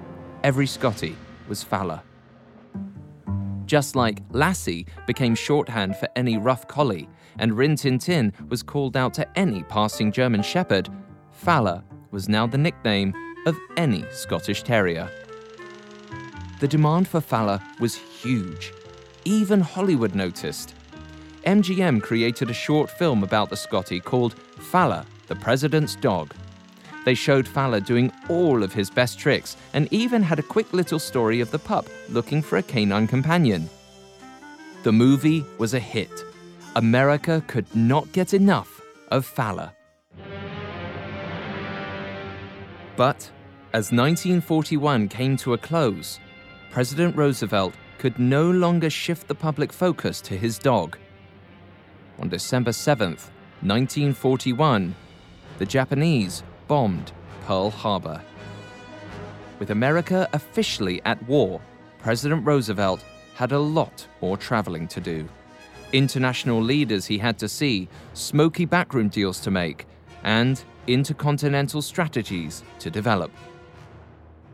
every 0.42 0.66
Scotty 0.66 1.14
was 1.48 1.62
Fala. 1.62 2.02
Just 3.72 3.96
like 3.96 4.20
Lassie 4.32 4.84
became 5.06 5.34
shorthand 5.34 5.96
for 5.96 6.06
any 6.14 6.36
rough 6.36 6.68
collie, 6.68 7.08
and 7.38 7.56
Rin 7.56 7.74
Tin 7.74 7.98
Tin 7.98 8.30
was 8.50 8.62
called 8.62 8.98
out 8.98 9.14
to 9.14 9.26
any 9.38 9.62
passing 9.62 10.12
German 10.12 10.42
Shepherd, 10.42 10.90
Fala 11.30 11.82
was 12.10 12.28
now 12.28 12.46
the 12.46 12.58
nickname 12.58 13.14
of 13.46 13.56
any 13.78 14.04
Scottish 14.10 14.62
Terrier. 14.62 15.08
The 16.60 16.68
demand 16.68 17.08
for 17.08 17.22
Fala 17.22 17.66
was 17.80 17.94
huge. 17.94 18.74
Even 19.24 19.62
Hollywood 19.62 20.14
noticed. 20.14 20.74
MGM 21.46 22.02
created 22.02 22.50
a 22.50 22.52
short 22.52 22.90
film 22.90 23.22
about 23.22 23.48
the 23.48 23.56
Scotty 23.56 24.00
called 24.00 24.34
Fala, 24.34 25.06
the 25.28 25.36
President's 25.36 25.96
Dog. 25.96 26.34
They 27.04 27.14
showed 27.14 27.48
Fala 27.48 27.80
doing 27.80 28.12
all 28.28 28.62
of 28.62 28.72
his 28.72 28.90
best 28.90 29.18
tricks 29.18 29.56
and 29.74 29.88
even 29.92 30.22
had 30.22 30.38
a 30.38 30.42
quick 30.42 30.72
little 30.72 30.98
story 30.98 31.40
of 31.40 31.50
the 31.50 31.58
pup 31.58 31.86
looking 32.08 32.42
for 32.42 32.58
a 32.58 32.62
canine 32.62 33.08
companion. 33.08 33.68
The 34.84 34.92
movie 34.92 35.44
was 35.58 35.74
a 35.74 35.80
hit. 35.80 36.24
America 36.76 37.42
could 37.46 37.66
not 37.74 38.10
get 38.12 38.34
enough 38.34 38.80
of 39.10 39.26
Fala. 39.26 39.74
But 42.96 43.30
as 43.72 43.90
1941 43.90 45.08
came 45.08 45.36
to 45.38 45.54
a 45.54 45.58
close, 45.58 46.20
President 46.70 47.16
Roosevelt 47.16 47.74
could 47.98 48.18
no 48.18 48.50
longer 48.50 48.90
shift 48.90 49.28
the 49.28 49.34
public 49.34 49.72
focus 49.72 50.20
to 50.22 50.36
his 50.36 50.58
dog. 50.58 50.98
On 52.18 52.28
December 52.28 52.72
7, 52.72 53.10
1941, 53.10 54.94
the 55.58 55.66
Japanese 55.66 56.42
bombed 56.72 57.12
Pearl 57.44 57.68
Harbor. 57.68 58.18
with 59.58 59.72
America 59.72 60.26
officially 60.32 61.02
at 61.04 61.22
war, 61.28 61.60
President 61.98 62.46
Roosevelt 62.46 63.04
had 63.34 63.52
a 63.52 63.58
lot 63.58 64.08
more 64.22 64.38
traveling 64.38 64.88
to 64.88 64.98
do. 64.98 65.28
International 65.92 66.62
leaders 66.62 67.04
he 67.04 67.18
had 67.18 67.36
to 67.40 67.46
see, 67.46 67.90
smoky 68.14 68.64
backroom 68.64 69.10
deals 69.10 69.38
to 69.40 69.50
make, 69.50 69.84
and 70.24 70.64
intercontinental 70.86 71.82
strategies 71.82 72.64
to 72.78 72.90
develop. 72.90 73.30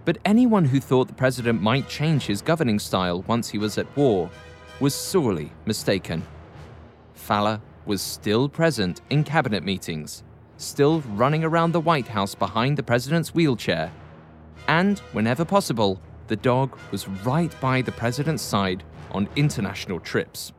But 0.05 0.19
anyone 0.25 0.65
who 0.65 0.81
thought 0.81 1.07
the 1.07 1.15
president 1.15 1.63
might 1.63 1.89
change 1.89 2.27
his 2.27 2.43
governing 2.43 2.81
style 2.81 3.23
once 3.29 3.49
he 3.49 3.59
was 3.59 3.79
at 3.79 3.97
war 3.97 4.29
was 4.81 4.93
sorely 4.93 5.53
mistaken. 5.67 6.25
Fala 7.15 7.63
was 7.87 8.03
still 8.03 8.49
present 8.49 9.03
in 9.09 9.23
cabinet 9.23 9.63
meetings, 9.63 10.25
still 10.59 11.01
running 11.15 11.45
around 11.45 11.73
the 11.73 11.81
White 11.81 12.09
House 12.09 12.35
behind 12.35 12.77
the 12.77 12.83
president's 12.83 13.35
wheelchair, 13.35 13.91
and 14.69 14.99
whenever 15.13 15.45
possible, 15.45 16.01
the 16.27 16.37
dog 16.37 16.79
was 16.91 17.09
right 17.09 17.55
by 17.61 17.81
the 17.81 17.93
president's 17.93 18.43
side 18.43 18.85
on 19.13 19.29
international 19.37 19.99
trips. 19.99 20.53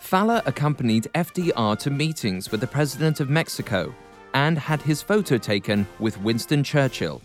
Fala 0.00 0.42
accompanied 0.46 1.08
FDR 1.14 1.78
to 1.78 1.90
meetings 1.90 2.50
with 2.50 2.60
the 2.60 2.66
president 2.66 3.20
of 3.20 3.30
Mexico 3.30 3.94
and 4.34 4.58
had 4.58 4.80
his 4.82 5.02
photo 5.02 5.36
taken 5.38 5.86
with 6.00 6.20
Winston 6.20 6.64
Churchill. 6.64 7.20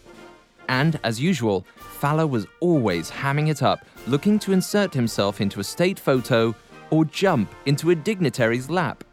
And 0.70 1.00
as 1.04 1.20
usual, 1.20 1.66
Fala 1.78 2.28
was 2.28 2.46
always 2.60 3.10
hamming 3.10 3.50
it 3.50 3.64
up, 3.64 3.86
looking 4.08 4.38
to 4.40 4.52
insert 4.52 4.94
himself 4.94 5.40
into 5.40 5.60
a 5.60 5.64
state 5.64 6.00
photo 6.00 6.54
or 6.90 7.06
jump 7.06 7.54
into 7.66 7.90
a 7.92 7.96
dignitary's 7.96 8.70
lap. 8.70 9.04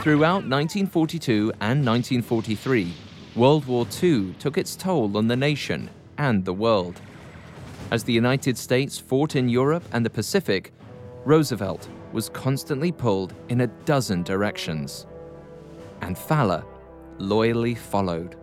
Throughout 0.00 0.44
1942 0.44 1.52
and 1.60 1.84
1943, 1.84 2.94
World 3.34 3.66
War 3.66 3.84
II 4.00 4.32
took 4.38 4.56
its 4.56 4.76
toll 4.76 5.16
on 5.16 5.26
the 5.26 5.36
nation 5.36 5.90
and 6.18 6.44
the 6.44 6.52
world. 6.52 7.00
As 7.90 8.04
the 8.04 8.12
United 8.12 8.56
States 8.56 8.96
fought 8.96 9.34
in 9.34 9.48
Europe 9.48 9.82
and 9.92 10.06
the 10.06 10.10
Pacific, 10.10 10.72
Roosevelt 11.24 11.88
was 12.12 12.28
constantly 12.28 12.92
pulled 12.92 13.34
in 13.48 13.62
a 13.62 13.66
dozen 13.66 14.22
directions. 14.22 15.06
And 16.00 16.16
Fala 16.16 16.64
loyally 17.18 17.74
followed. 17.74 18.36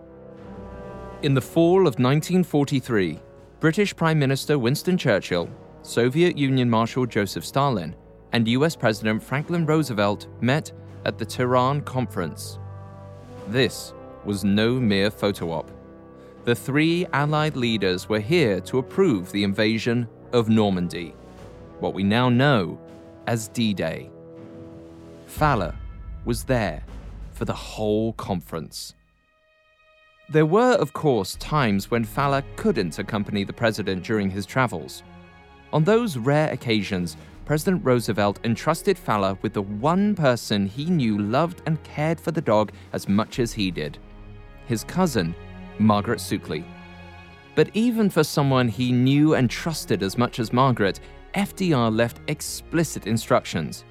In 1.22 1.32
the 1.32 1.40
fall 1.40 1.86
of 1.86 1.98
1943, 1.98 3.18
British 3.60 3.96
Prime 3.96 4.18
Minister 4.18 4.58
Winston 4.58 4.98
Churchill, 4.98 5.48
Soviet 5.80 6.36
Union 6.36 6.68
Marshal 6.68 7.06
Joseph 7.06 7.46
Stalin, 7.46 7.96
and 8.32 8.46
US 8.46 8.76
President 8.76 9.22
Franklin 9.22 9.64
Roosevelt 9.64 10.26
met 10.42 10.70
at 11.06 11.18
the 11.18 11.24
Tehran 11.24 11.80
Conference. 11.82 12.58
This 13.46 13.94
was 14.24 14.42
no 14.42 14.80
mere 14.80 15.08
photo 15.08 15.52
op. 15.52 15.70
The 16.44 16.54
three 16.54 17.06
Allied 17.12 17.54
leaders 17.54 18.08
were 18.08 18.20
here 18.20 18.60
to 18.62 18.78
approve 18.78 19.30
the 19.30 19.44
invasion 19.44 20.08
of 20.32 20.48
Normandy, 20.48 21.14
what 21.78 21.94
we 21.94 22.02
now 22.02 22.28
know 22.28 22.78
as 23.28 23.46
D 23.48 23.72
Day. 23.72 24.10
Fala 25.26 25.76
was 26.24 26.42
there 26.42 26.82
for 27.30 27.44
the 27.44 27.54
whole 27.54 28.12
conference. 28.14 28.94
There 30.28 30.46
were, 30.46 30.72
of 30.72 30.92
course, 30.92 31.36
times 31.36 31.88
when 31.88 32.04
Fala 32.04 32.42
couldn't 32.56 32.98
accompany 32.98 33.44
the 33.44 33.52
president 33.52 34.02
during 34.02 34.28
his 34.28 34.44
travels. 34.44 35.04
On 35.72 35.84
those 35.84 36.16
rare 36.16 36.50
occasions, 36.52 37.16
President 37.46 37.84
Roosevelt 37.84 38.40
entrusted 38.42 38.98
Fala 38.98 39.38
with 39.40 39.52
the 39.52 39.62
one 39.62 40.16
person 40.16 40.66
he 40.66 40.86
knew 40.86 41.16
loved 41.16 41.62
and 41.64 41.82
cared 41.84 42.20
for 42.20 42.32
the 42.32 42.40
dog 42.40 42.72
as 42.92 43.08
much 43.08 43.38
as 43.38 43.52
he 43.52 43.70
did 43.70 43.98
his 44.66 44.82
cousin, 44.82 45.32
Margaret 45.78 46.18
Suckley. 46.18 46.64
But 47.54 47.70
even 47.72 48.10
for 48.10 48.24
someone 48.24 48.66
he 48.66 48.90
knew 48.90 49.34
and 49.34 49.48
trusted 49.48 50.02
as 50.02 50.18
much 50.18 50.40
as 50.40 50.52
Margaret, 50.52 50.98
FDR 51.34 51.94
left 51.94 52.20
explicit 52.26 53.06
instructions. 53.06 53.84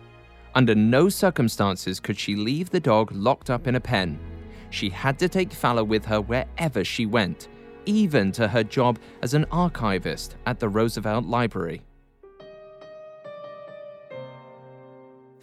Under 0.53 0.75
no 0.75 1.07
circumstances 1.07 2.01
could 2.01 2.19
she 2.19 2.35
leave 2.35 2.69
the 2.69 2.79
dog 2.81 3.09
locked 3.13 3.49
up 3.49 3.67
in 3.67 3.75
a 3.75 3.79
pen. 3.79 4.19
She 4.69 4.89
had 4.89 5.17
to 5.19 5.29
take 5.29 5.53
Fala 5.53 5.83
with 5.83 6.03
her 6.03 6.19
wherever 6.19 6.83
she 6.83 7.05
went, 7.05 7.47
even 7.85 8.33
to 8.33 8.49
her 8.49 8.65
job 8.65 8.99
as 9.21 9.33
an 9.33 9.45
archivist 9.49 10.35
at 10.45 10.59
the 10.59 10.67
Roosevelt 10.67 11.23
Library. 11.23 11.83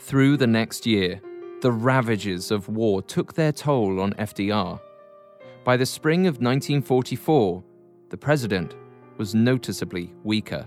Through 0.05 0.39
the 0.39 0.49
next 0.49 0.85
year, 0.85 1.21
the 1.61 1.71
ravages 1.71 2.51
of 2.51 2.69
war 2.69 3.03
took 3.03 3.35
their 3.35 3.53
toll 3.53 4.01
on 4.01 4.15
FDR. 4.15 4.81
By 5.63 5.77
the 5.77 5.87
spring 5.87 6.27
of 6.27 6.41
1944, 6.41 7.63
the 8.09 8.17
president 8.17 8.75
was 9.17 9.37
noticeably 9.37 10.13
weaker. 10.25 10.67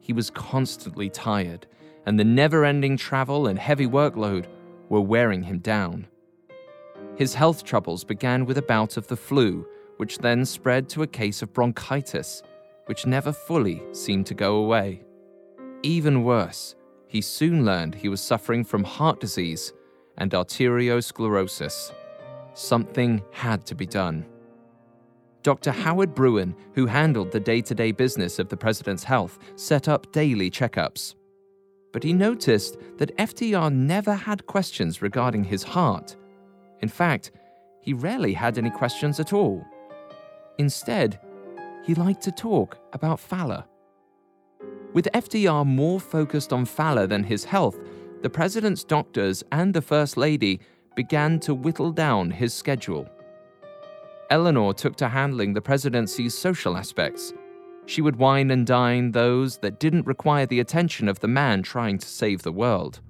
He 0.00 0.12
was 0.12 0.28
constantly 0.28 1.08
tired, 1.08 1.66
and 2.04 2.20
the 2.20 2.24
never 2.24 2.66
ending 2.66 2.98
travel 2.98 3.46
and 3.46 3.58
heavy 3.58 3.86
workload 3.86 4.48
were 4.90 5.00
wearing 5.00 5.44
him 5.44 5.58
down. 5.60 6.06
His 7.16 7.32
health 7.32 7.64
troubles 7.64 8.04
began 8.04 8.44
with 8.44 8.58
a 8.58 8.62
bout 8.62 8.98
of 8.98 9.06
the 9.06 9.16
flu, 9.16 9.66
which 9.96 10.18
then 10.18 10.44
spread 10.44 10.90
to 10.90 11.02
a 11.02 11.06
case 11.06 11.40
of 11.40 11.54
bronchitis, 11.54 12.42
which 12.84 13.06
never 13.06 13.32
fully 13.32 13.82
seemed 13.92 14.26
to 14.26 14.34
go 14.34 14.56
away. 14.56 15.04
Even 15.82 16.22
worse, 16.22 16.74
he 17.12 17.20
soon 17.20 17.62
learned 17.66 17.94
he 17.94 18.08
was 18.08 18.22
suffering 18.22 18.64
from 18.64 18.82
heart 18.82 19.20
disease 19.20 19.74
and 20.16 20.30
arteriosclerosis. 20.30 21.92
Something 22.54 23.22
had 23.32 23.66
to 23.66 23.74
be 23.74 23.84
done. 23.84 24.24
Dr. 25.42 25.72
Howard 25.72 26.14
Bruenn, 26.14 26.54
who 26.72 26.86
handled 26.86 27.30
the 27.30 27.38
day 27.38 27.60
to 27.60 27.74
day 27.74 27.92
business 27.92 28.38
of 28.38 28.48
the 28.48 28.56
president's 28.56 29.04
health, 29.04 29.38
set 29.56 29.88
up 29.88 30.10
daily 30.12 30.50
checkups. 30.50 31.14
But 31.92 32.02
he 32.02 32.14
noticed 32.14 32.78
that 32.96 33.14
FDR 33.18 33.70
never 33.70 34.14
had 34.14 34.46
questions 34.46 35.02
regarding 35.02 35.44
his 35.44 35.62
heart. 35.62 36.16
In 36.80 36.88
fact, 36.88 37.30
he 37.82 37.92
rarely 37.92 38.32
had 38.32 38.56
any 38.56 38.70
questions 38.70 39.20
at 39.20 39.34
all. 39.34 39.62
Instead, 40.56 41.20
he 41.84 41.94
liked 41.94 42.22
to 42.22 42.32
talk 42.32 42.78
about 42.94 43.20
Fala. 43.20 43.66
With 44.92 45.08
FDR 45.14 45.66
more 45.66 45.98
focused 45.98 46.52
on 46.52 46.66
Fala 46.66 47.06
than 47.06 47.24
his 47.24 47.44
health, 47.44 47.78
the 48.20 48.28
president's 48.28 48.84
doctors 48.84 49.42
and 49.50 49.72
the 49.72 49.80
First 49.80 50.18
Lady 50.18 50.60
began 50.94 51.40
to 51.40 51.54
whittle 51.54 51.92
down 51.92 52.30
his 52.30 52.52
schedule. 52.52 53.08
Eleanor 54.28 54.74
took 54.74 54.96
to 54.96 55.08
handling 55.08 55.54
the 55.54 55.62
presidency's 55.62 56.36
social 56.36 56.76
aspects. 56.76 57.32
She 57.86 58.02
would 58.02 58.16
wine 58.16 58.50
and 58.50 58.66
dine 58.66 59.12
those 59.12 59.58
that 59.58 59.80
didn't 59.80 60.06
require 60.06 60.46
the 60.46 60.60
attention 60.60 61.08
of 61.08 61.20
the 61.20 61.28
man 61.28 61.62
trying 61.62 61.98
to 61.98 62.06
save 62.06 62.42
the 62.42 62.52
world. 62.52 63.00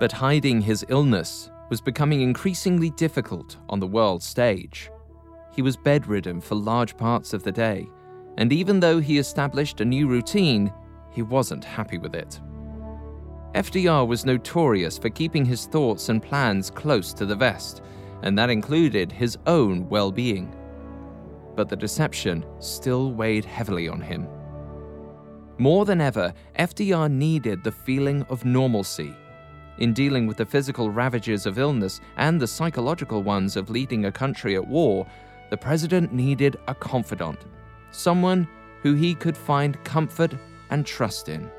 But 0.00 0.12
hiding 0.12 0.62
his 0.62 0.84
illness 0.88 1.50
was 1.68 1.80
becoming 1.82 2.22
increasingly 2.22 2.90
difficult 2.90 3.58
on 3.68 3.78
the 3.78 3.86
world 3.86 4.22
stage. 4.22 4.90
He 5.54 5.62
was 5.62 5.76
bedridden 5.76 6.40
for 6.40 6.54
large 6.54 6.96
parts 6.96 7.32
of 7.32 7.42
the 7.42 7.52
day 7.52 7.88
and 8.38 8.52
even 8.52 8.80
though 8.80 9.00
he 9.00 9.18
established 9.18 9.80
a 9.80 9.84
new 9.84 10.06
routine, 10.06 10.72
he 11.10 11.22
wasn't 11.22 11.64
happy 11.64 11.98
with 11.98 12.14
it. 12.14 12.40
FDR 13.54 14.06
was 14.06 14.26
notorious 14.26 14.98
for 14.98 15.08
keeping 15.08 15.44
his 15.44 15.66
thoughts 15.66 16.10
and 16.10 16.22
plans 16.22 16.68
close 16.68 17.14
to 17.14 17.24
the 17.24 17.34
vest, 17.34 17.80
and 18.22 18.38
that 18.38 18.50
included 18.50 19.10
his 19.10 19.38
own 19.46 19.88
well 19.88 20.12
being. 20.12 20.54
But 21.54 21.70
the 21.70 21.76
deception 21.76 22.44
still 22.58 23.12
weighed 23.12 23.46
heavily 23.46 23.88
on 23.88 24.02
him. 24.02 24.28
More 25.56 25.86
than 25.86 26.02
ever, 26.02 26.34
FDR 26.58 27.10
needed 27.10 27.64
the 27.64 27.72
feeling 27.72 28.26
of 28.28 28.44
normalcy. 28.44 29.14
In 29.78 29.94
dealing 29.94 30.26
with 30.26 30.36
the 30.36 30.44
physical 30.44 30.90
ravages 30.90 31.46
of 31.46 31.58
illness 31.58 32.00
and 32.18 32.38
the 32.38 32.46
psychological 32.46 33.22
ones 33.22 33.56
of 33.56 33.70
leading 33.70 34.04
a 34.04 34.12
country 34.12 34.54
at 34.56 34.66
war, 34.66 35.06
the 35.48 35.56
president 35.56 36.12
needed 36.12 36.58
a 36.68 36.74
confidant 36.74 37.38
someone 37.90 38.48
who 38.82 38.94
he 38.94 39.14
could 39.14 39.36
find 39.36 39.82
comfort 39.84 40.34
and 40.70 40.86
trust 40.86 41.28
in. 41.28 41.50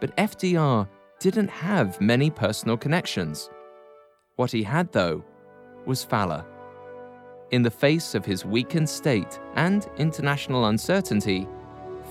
But 0.00 0.16
FDR 0.16 0.88
didn't 1.18 1.50
have 1.50 2.00
many 2.00 2.30
personal 2.30 2.76
connections. 2.76 3.50
What 4.36 4.50
he 4.50 4.62
had, 4.62 4.90
though, 4.92 5.22
was 5.84 6.02
Fala. 6.02 6.46
In 7.50 7.62
the 7.62 7.70
face 7.70 8.14
of 8.14 8.24
his 8.24 8.44
weakened 8.44 8.88
state 8.88 9.38
and 9.56 9.88
international 9.98 10.66
uncertainty, 10.66 11.46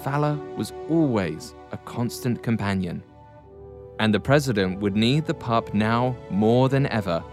Fala 0.04 0.36
was 0.56 0.74
always 0.90 1.56
a 1.72 1.78
constant 1.78 2.44
companion. 2.44 3.04
And 4.00 4.14
the 4.14 4.20
president 4.20 4.80
would 4.80 4.96
need 4.96 5.26
the 5.26 5.34
pup 5.34 5.74
now 5.74 6.16
more 6.30 6.70
than 6.70 6.88
ever. 6.88 7.24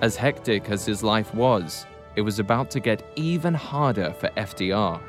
As 0.00 0.14
hectic 0.16 0.68
as 0.70 0.84
his 0.84 1.02
life 1.02 1.34
was, 1.34 1.86
it 2.18 2.22
was 2.22 2.40
about 2.40 2.68
to 2.68 2.80
get 2.80 3.08
even 3.14 3.54
harder 3.54 4.12
for 4.12 4.28
FDR. 4.30 5.00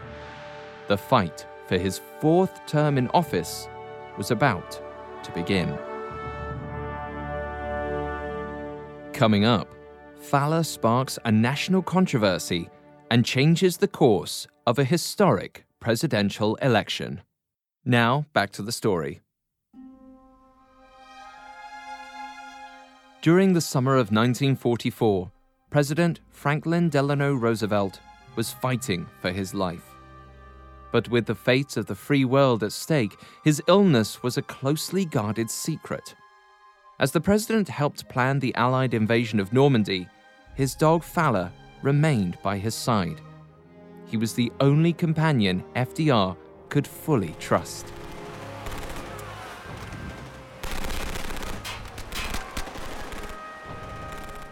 The 0.89 0.95
fight 0.95 1.47
for 1.65 1.75
his 1.75 1.99
fourth 2.21 2.63
term 2.67 2.99
in 2.99 3.07
office 3.15 3.67
was 4.15 4.29
about 4.29 4.79
to 5.23 5.31
begin. 5.31 5.75
Coming 9.11 9.43
up, 9.43 9.67
Fala 10.19 10.63
sparks 10.63 11.17
a 11.25 11.31
national 11.31 11.81
controversy 11.81 12.69
and 13.09 13.25
changes 13.25 13.77
the 13.77 13.87
course 13.87 14.45
of 14.67 14.77
a 14.77 14.83
historic 14.83 15.65
presidential 15.79 16.57
election. 16.57 17.21
Now, 17.83 18.27
back 18.33 18.51
to 18.51 18.61
the 18.61 18.71
story. 18.71 19.21
During 23.23 23.53
the 23.53 23.61
summer 23.61 23.93
of 23.93 24.11
1944, 24.11 25.31
President 25.69 26.19
Franklin 26.31 26.89
Delano 26.89 27.35
Roosevelt 27.35 27.99
was 28.35 28.51
fighting 28.51 29.05
for 29.21 29.31
his 29.31 29.53
life. 29.53 29.95
But 30.91 31.09
with 31.09 31.27
the 31.27 31.35
fate 31.35 31.77
of 31.77 31.85
the 31.85 31.93
free 31.93 32.25
world 32.25 32.63
at 32.63 32.71
stake, 32.71 33.15
his 33.43 33.61
illness 33.67 34.23
was 34.23 34.37
a 34.37 34.41
closely 34.41 35.05
guarded 35.05 35.51
secret. 35.51 36.15
As 36.99 37.11
the 37.11 37.21
president 37.21 37.69
helped 37.69 38.09
plan 38.09 38.39
the 38.39 38.55
Allied 38.55 38.95
invasion 38.95 39.39
of 39.39 39.53
Normandy, 39.53 40.07
his 40.55 40.73
dog 40.73 41.03
Fala 41.03 41.51
remained 41.83 42.39
by 42.41 42.57
his 42.57 42.73
side. 42.73 43.21
He 44.07 44.17
was 44.17 44.33
the 44.33 44.51
only 44.59 44.91
companion 44.91 45.63
FDR 45.75 46.35
could 46.69 46.87
fully 46.87 47.35
trust. 47.39 47.85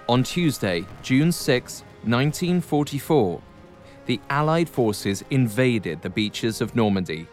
On 0.09 0.23
Tuesday, 0.23 0.85
June 1.01 1.33
6, 1.33 1.81
1944, 2.03 3.41
the 4.05 4.21
Allied 4.29 4.69
forces 4.69 5.21
invaded 5.31 6.01
the 6.01 6.09
beaches 6.09 6.61
of 6.61 6.73
Normandy. 6.77 7.27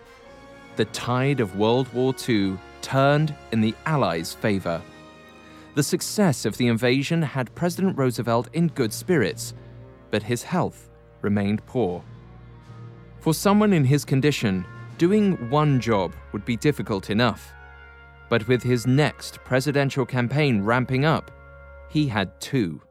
The 0.74 0.86
tide 0.86 1.38
of 1.38 1.56
World 1.56 1.86
War 1.94 2.12
II 2.28 2.58
turned 2.82 3.32
in 3.52 3.60
the 3.60 3.76
Allies' 3.86 4.34
favor. 4.34 4.82
The 5.76 5.84
success 5.84 6.44
of 6.44 6.56
the 6.56 6.66
invasion 6.66 7.22
had 7.22 7.54
President 7.54 7.96
Roosevelt 7.96 8.48
in 8.54 8.66
good 8.66 8.92
spirits, 8.92 9.54
but 10.10 10.24
his 10.24 10.42
health 10.42 10.90
remained 11.22 11.64
poor. 11.66 12.02
For 13.20 13.34
someone 13.34 13.72
in 13.72 13.84
his 13.84 14.04
condition, 14.04 14.64
doing 14.98 15.48
one 15.48 15.80
job 15.80 16.12
would 16.32 16.44
be 16.44 16.56
difficult 16.56 17.08
enough. 17.08 17.52
But 18.28 18.48
with 18.48 18.64
his 18.64 18.84
next 18.84 19.38
presidential 19.44 20.04
campaign 20.04 20.64
ramping 20.64 21.04
up, 21.04 21.30
he 21.94 22.08
had 22.08 22.40
two. 22.40 22.82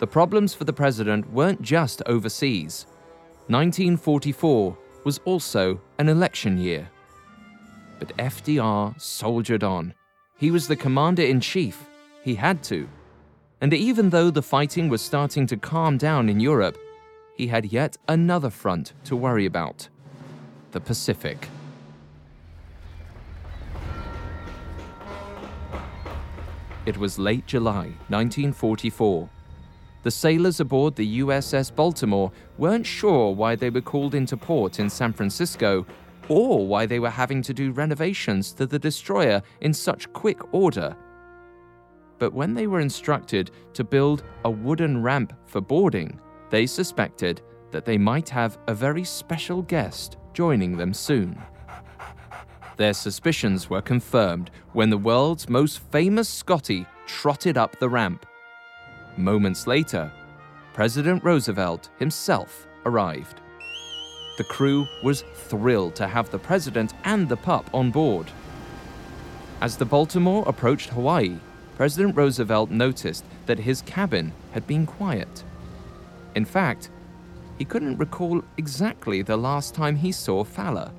The 0.00 0.06
problems 0.06 0.52
for 0.52 0.64
the 0.64 0.72
president 0.72 1.32
weren't 1.32 1.62
just 1.62 2.02
overseas. 2.06 2.86
1944 3.46 4.76
was 5.04 5.20
also 5.24 5.80
an 5.98 6.08
election 6.08 6.58
year. 6.58 6.90
But 8.00 8.16
FDR 8.16 9.00
soldiered 9.00 9.62
on. 9.62 9.94
He 10.36 10.50
was 10.50 10.66
the 10.66 10.74
commander 10.74 11.22
in 11.22 11.40
chief. 11.40 11.86
He 12.24 12.34
had 12.34 12.64
to. 12.64 12.88
And 13.60 13.72
even 13.72 14.10
though 14.10 14.30
the 14.30 14.42
fighting 14.42 14.88
was 14.88 15.02
starting 15.02 15.46
to 15.46 15.56
calm 15.56 15.96
down 15.96 16.28
in 16.28 16.40
Europe, 16.40 16.78
he 17.36 17.46
had 17.46 17.66
yet 17.66 17.96
another 18.08 18.50
front 18.50 18.92
to 19.04 19.14
worry 19.14 19.46
about 19.46 19.88
the 20.72 20.80
Pacific. 20.80 21.48
It 26.86 26.96
was 26.96 27.18
late 27.18 27.46
July 27.46 27.92
1944. 28.08 29.28
The 30.02 30.10
sailors 30.10 30.60
aboard 30.60 30.96
the 30.96 31.20
USS 31.20 31.74
Baltimore 31.74 32.32
weren't 32.56 32.86
sure 32.86 33.34
why 33.34 33.54
they 33.54 33.68
were 33.68 33.82
called 33.82 34.14
into 34.14 34.36
port 34.36 34.80
in 34.80 34.88
San 34.88 35.12
Francisco 35.12 35.84
or 36.28 36.66
why 36.66 36.86
they 36.86 36.98
were 36.98 37.10
having 37.10 37.42
to 37.42 37.52
do 37.52 37.72
renovations 37.72 38.52
to 38.52 38.64
the 38.64 38.78
destroyer 38.78 39.42
in 39.60 39.74
such 39.74 40.10
quick 40.14 40.54
order. 40.54 40.96
But 42.18 42.32
when 42.32 42.54
they 42.54 42.66
were 42.66 42.80
instructed 42.80 43.50
to 43.74 43.84
build 43.84 44.24
a 44.44 44.50
wooden 44.50 45.02
ramp 45.02 45.34
for 45.44 45.60
boarding, 45.60 46.18
they 46.48 46.64
suspected 46.66 47.42
that 47.72 47.84
they 47.84 47.98
might 47.98 48.28
have 48.30 48.58
a 48.68 48.74
very 48.74 49.04
special 49.04 49.60
guest 49.62 50.16
joining 50.32 50.78
them 50.78 50.94
soon. 50.94 51.38
Their 52.80 52.94
suspicions 52.94 53.68
were 53.68 53.82
confirmed 53.82 54.50
when 54.72 54.88
the 54.88 54.96
world's 54.96 55.50
most 55.50 55.80
famous 55.92 56.30
Scotty 56.30 56.86
trotted 57.06 57.58
up 57.58 57.78
the 57.78 57.90
ramp. 57.90 58.24
Moments 59.18 59.66
later, 59.66 60.10
President 60.72 61.22
Roosevelt 61.22 61.90
himself 61.98 62.66
arrived. 62.86 63.42
The 64.38 64.44
crew 64.44 64.86
was 65.04 65.24
thrilled 65.34 65.94
to 65.96 66.08
have 66.08 66.30
the 66.30 66.38
president 66.38 66.94
and 67.04 67.28
the 67.28 67.36
pup 67.36 67.68
on 67.74 67.90
board. 67.90 68.30
As 69.60 69.76
the 69.76 69.84
Baltimore 69.84 70.42
approached 70.46 70.88
Hawaii, 70.88 71.36
President 71.76 72.16
Roosevelt 72.16 72.70
noticed 72.70 73.26
that 73.44 73.58
his 73.58 73.82
cabin 73.82 74.32
had 74.52 74.66
been 74.66 74.86
quiet. 74.86 75.44
In 76.34 76.46
fact, 76.46 76.88
he 77.58 77.66
couldn't 77.66 77.98
recall 77.98 78.42
exactly 78.56 79.20
the 79.20 79.36
last 79.36 79.74
time 79.74 79.96
he 79.96 80.12
saw 80.12 80.44
Fala. 80.44 80.94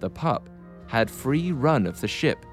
The 0.00 0.10
pup 0.10 0.48
had 0.92 1.10
free 1.10 1.52
run 1.52 1.86
of 1.86 2.02
the 2.02 2.06
ship, 2.06 2.44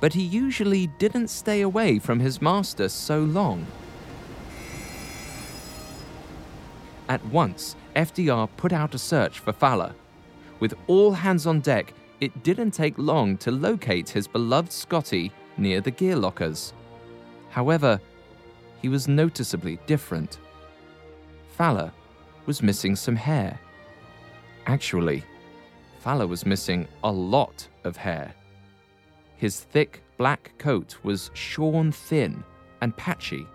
but 0.00 0.12
he 0.12 0.20
usually 0.20 0.88
didn't 0.98 1.28
stay 1.28 1.60
away 1.60 1.96
from 1.96 2.18
his 2.18 2.42
master 2.42 2.88
so 2.88 3.20
long. 3.20 3.64
At 7.08 7.24
once, 7.26 7.76
FDR 7.94 8.48
put 8.56 8.72
out 8.72 8.96
a 8.96 8.98
search 8.98 9.38
for 9.38 9.52
Fala. 9.52 9.94
With 10.58 10.74
all 10.88 11.12
hands 11.12 11.46
on 11.46 11.60
deck, 11.60 11.94
it 12.20 12.42
didn't 12.42 12.72
take 12.72 12.98
long 12.98 13.36
to 13.38 13.52
locate 13.52 14.08
his 14.08 14.26
beloved 14.26 14.72
Scotty 14.72 15.30
near 15.56 15.80
the 15.80 15.92
gear 15.92 16.16
lockers. 16.16 16.72
However, 17.50 18.00
he 18.82 18.88
was 18.88 19.06
noticeably 19.06 19.78
different. 19.86 20.40
Fala 21.56 21.92
was 22.46 22.60
missing 22.60 22.96
some 22.96 23.14
hair. 23.14 23.60
Actually, 24.66 25.22
Fala 26.04 26.26
was 26.26 26.44
missing 26.44 26.86
a 27.02 27.10
lot 27.10 27.66
of 27.84 27.96
hair. 27.96 28.34
His 29.38 29.60
thick 29.60 30.02
black 30.18 30.52
coat 30.58 30.98
was 31.02 31.30
shorn 31.32 31.92
thin 31.92 32.44
and 32.82 32.94
patchy. 32.94 33.46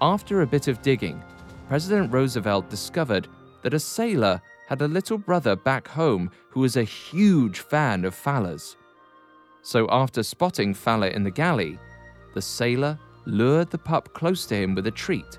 After 0.00 0.42
a 0.42 0.46
bit 0.48 0.66
of 0.66 0.82
digging, 0.82 1.22
President 1.68 2.12
Roosevelt 2.12 2.68
discovered 2.70 3.28
that 3.62 3.72
a 3.72 3.78
sailor 3.78 4.42
had 4.66 4.82
a 4.82 4.88
little 4.88 5.16
brother 5.16 5.54
back 5.54 5.86
home 5.86 6.28
who 6.50 6.58
was 6.58 6.76
a 6.76 6.82
huge 6.82 7.60
fan 7.60 8.04
of 8.04 8.12
Fala's. 8.12 8.76
So 9.62 9.86
after 9.92 10.24
spotting 10.24 10.74
Fala 10.74 11.10
in 11.10 11.22
the 11.22 11.30
galley, 11.30 11.78
the 12.34 12.42
sailor 12.42 12.98
lured 13.26 13.70
the 13.70 13.78
pup 13.78 14.12
close 14.12 14.44
to 14.46 14.56
him 14.56 14.74
with 14.74 14.88
a 14.88 14.90
treat 14.90 15.38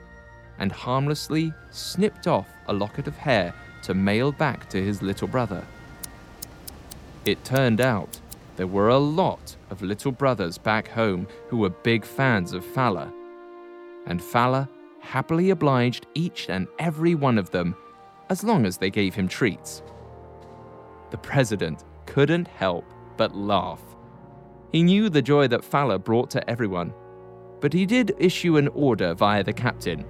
and 0.60 0.72
harmlessly 0.72 1.54
snipped 1.72 2.26
off 2.26 2.48
a 2.68 2.74
locket 2.74 3.10
of 3.10 3.18
hair 3.18 3.54
to 3.86 3.94
mail 3.94 4.32
back 4.32 4.68
to 4.70 4.84
his 4.84 5.02
little 5.02 5.28
brother. 5.28 5.64
It 7.24 7.44
turned 7.44 7.82
out 7.82 8.20
there 8.56 8.68
were 8.68 8.90
a 8.90 8.98
lot 8.98 9.56
of 9.70 9.82
little 9.82 10.12
brothers 10.12 10.58
back 10.58 10.88
home 10.88 11.28
who 11.50 11.58
were 11.58 11.70
big 11.70 12.04
fans 12.06 12.54
of 12.54 12.66
Fala, 12.66 13.14
and 14.08 14.24
Fala 14.24 14.70
happily 15.00 15.52
obliged 15.52 16.08
each 16.16 16.50
and 16.50 16.68
every 16.80 17.14
one 17.14 17.38
of 17.38 17.52
them 17.52 17.76
as 18.30 18.44
long 18.44 18.66
as 18.66 18.78
they 18.78 18.90
gave 18.90 19.14
him 19.14 19.28
treats. 19.28 19.84
The 21.12 21.18
president 21.18 21.84
couldn't 22.08 22.48
help 22.48 22.86
but 23.18 23.36
laugh. 23.36 23.82
He 24.72 24.82
knew 24.82 25.10
the 25.10 25.22
joy 25.22 25.48
that 25.50 25.64
Fala 25.64 26.00
brought 26.00 26.32
to 26.32 26.50
everyone, 26.50 26.92
but 27.62 27.72
he 27.72 27.86
did 27.86 28.16
issue 28.18 28.58
an 28.58 28.68
order 28.70 29.14
via 29.14 29.44
the 29.44 29.54
captain 29.54 30.06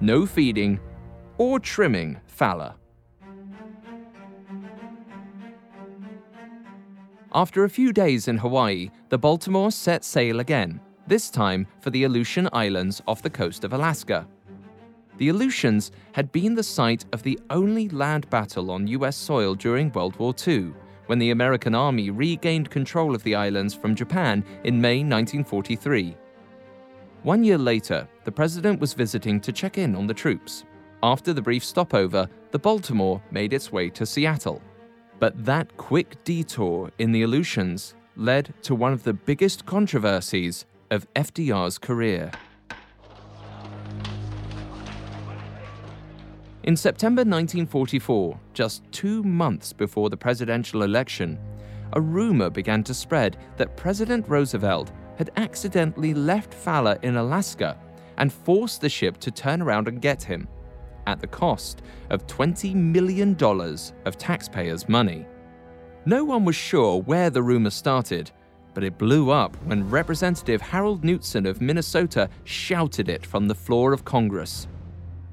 no 0.00 0.26
feeding 0.26 0.80
or 1.38 1.60
trimming 1.60 2.20
Fala. 2.26 2.74
After 7.34 7.64
a 7.64 7.70
few 7.70 7.94
days 7.94 8.28
in 8.28 8.36
Hawaii, 8.36 8.90
the 9.08 9.16
Baltimore 9.16 9.72
set 9.72 10.04
sail 10.04 10.40
again, 10.40 10.78
this 11.06 11.30
time 11.30 11.66
for 11.80 11.88
the 11.88 12.04
Aleutian 12.04 12.46
Islands 12.52 13.00
off 13.06 13.22
the 13.22 13.30
coast 13.30 13.64
of 13.64 13.72
Alaska. 13.72 14.28
The 15.16 15.30
Aleutians 15.30 15.92
had 16.12 16.30
been 16.30 16.54
the 16.54 16.62
site 16.62 17.06
of 17.10 17.22
the 17.22 17.40
only 17.48 17.88
land 17.88 18.28
battle 18.28 18.70
on 18.70 18.86
US 18.86 19.16
soil 19.16 19.54
during 19.54 19.90
World 19.92 20.14
War 20.16 20.34
II, 20.46 20.74
when 21.06 21.18
the 21.18 21.30
American 21.30 21.74
Army 21.74 22.10
regained 22.10 22.68
control 22.68 23.14
of 23.14 23.22
the 23.22 23.34
islands 23.34 23.72
from 23.72 23.94
Japan 23.94 24.44
in 24.64 24.78
May 24.78 24.98
1943. 24.98 26.14
One 27.22 27.44
year 27.44 27.58
later, 27.58 28.06
the 28.24 28.32
president 28.32 28.78
was 28.78 28.92
visiting 28.92 29.40
to 29.40 29.52
check 29.52 29.78
in 29.78 29.96
on 29.96 30.06
the 30.06 30.12
troops. 30.12 30.64
After 31.02 31.32
the 31.32 31.40
brief 31.40 31.64
stopover, 31.64 32.28
the 32.50 32.58
Baltimore 32.58 33.22
made 33.30 33.54
its 33.54 33.72
way 33.72 33.88
to 33.88 34.04
Seattle. 34.04 34.60
But 35.22 35.44
that 35.44 35.76
quick 35.76 36.24
detour 36.24 36.90
in 36.98 37.12
the 37.12 37.22
Aleutians 37.22 37.94
led 38.16 38.52
to 38.62 38.74
one 38.74 38.92
of 38.92 39.04
the 39.04 39.12
biggest 39.12 39.64
controversies 39.64 40.64
of 40.90 41.06
FDR's 41.14 41.78
career. 41.78 42.32
In 46.64 46.76
September 46.76 47.20
1944, 47.20 48.36
just 48.52 48.82
two 48.90 49.22
months 49.22 49.72
before 49.72 50.10
the 50.10 50.16
presidential 50.16 50.82
election, 50.82 51.38
a 51.92 52.00
rumor 52.00 52.50
began 52.50 52.82
to 52.82 52.92
spread 52.92 53.36
that 53.58 53.76
President 53.76 54.28
Roosevelt 54.28 54.90
had 55.18 55.30
accidentally 55.36 56.14
left 56.14 56.52
Fala 56.52 56.98
in 57.02 57.14
Alaska 57.14 57.78
and 58.18 58.32
forced 58.32 58.80
the 58.80 58.88
ship 58.88 59.18
to 59.18 59.30
turn 59.30 59.62
around 59.62 59.86
and 59.86 60.02
get 60.02 60.20
him, 60.20 60.48
at 61.06 61.20
the 61.20 61.26
cost 61.26 61.82
of 62.10 62.26
$20 62.26 62.74
million 62.74 63.36
of 64.04 64.18
taxpayers' 64.18 64.88
money. 64.88 65.26
No 66.04 66.24
one 66.24 66.44
was 66.44 66.56
sure 66.56 67.00
where 67.02 67.30
the 67.30 67.42
rumor 67.42 67.70
started, 67.70 68.30
but 68.74 68.84
it 68.84 68.98
blew 68.98 69.30
up 69.30 69.56
when 69.64 69.88
Representative 69.88 70.60
Harold 70.60 71.02
Knutson 71.02 71.48
of 71.48 71.60
Minnesota 71.60 72.28
shouted 72.44 73.08
it 73.08 73.24
from 73.24 73.46
the 73.46 73.54
floor 73.54 73.92
of 73.92 74.04
Congress. 74.04 74.66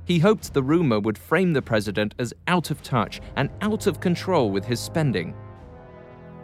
He 0.06 0.20
hoped 0.20 0.54
the 0.54 0.64
rumor 0.64 1.00
would 1.00 1.18
frame 1.18 1.54
the 1.54 1.62
president 1.62 2.16
as 2.20 2.34
out 2.48 2.72
of 2.72 2.82
touch 2.82 3.22
and 3.36 3.50
out 3.62 3.88
of 3.88 4.00
control 4.00 4.50
with 4.50 4.66
his 4.66 4.80
spending. 4.80 5.36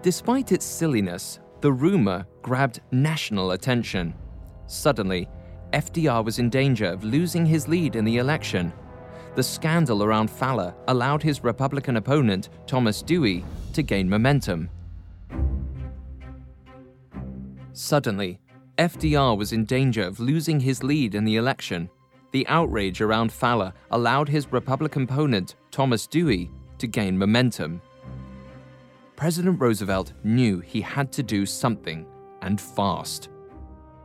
Despite 0.02 0.52
its 0.52 0.66
silliness, 0.66 1.40
the 1.62 1.74
rumor 1.74 2.28
grabbed 2.44 2.82
national 2.92 3.52
attention. 3.52 4.14
Suddenly, 4.68 5.28
FDR 5.74 6.24
was 6.24 6.40
in 6.40 6.50
danger 6.50 6.86
of 6.86 7.04
losing 7.04 7.46
his 7.46 7.68
lead 7.68 7.96
in 7.96 8.06
the 8.06 8.18
election. 8.18 8.72
The 9.36 9.44
scandal 9.44 10.02
around 10.02 10.32
Fala 10.32 10.74
allowed 10.88 11.22
his 11.22 11.44
Republican 11.44 11.98
opponent, 11.98 12.48
Thomas 12.68 13.02
Dewey, 13.02 13.44
to 13.74 13.84
gain 13.84 14.10
momentum. 14.10 14.70
Suddenly, 17.74 18.40
FDR 18.78 19.38
was 19.38 19.52
in 19.52 19.66
danger 19.66 20.04
of 20.04 20.22
losing 20.22 20.62
his 20.62 20.84
lead 20.84 21.16
in 21.16 21.26
the 21.26 21.36
election. 21.36 21.90
The 22.32 22.48
outrage 22.48 23.02
around 23.02 23.34
Fala 23.34 23.74
allowed 23.92 24.30
his 24.30 24.54
Republican 24.54 25.04
opponent, 25.04 25.56
Thomas 25.70 26.08
Dewey, 26.08 26.50
to 26.78 26.88
gain 26.88 27.18
momentum. 27.18 27.82
President 29.18 29.60
Roosevelt 29.60 30.14
knew 30.24 30.62
he 30.62 30.80
had 30.80 31.12
to 31.12 31.24
do 31.24 31.46
something, 31.46 32.06
and 32.42 32.60
fast. 32.60 33.28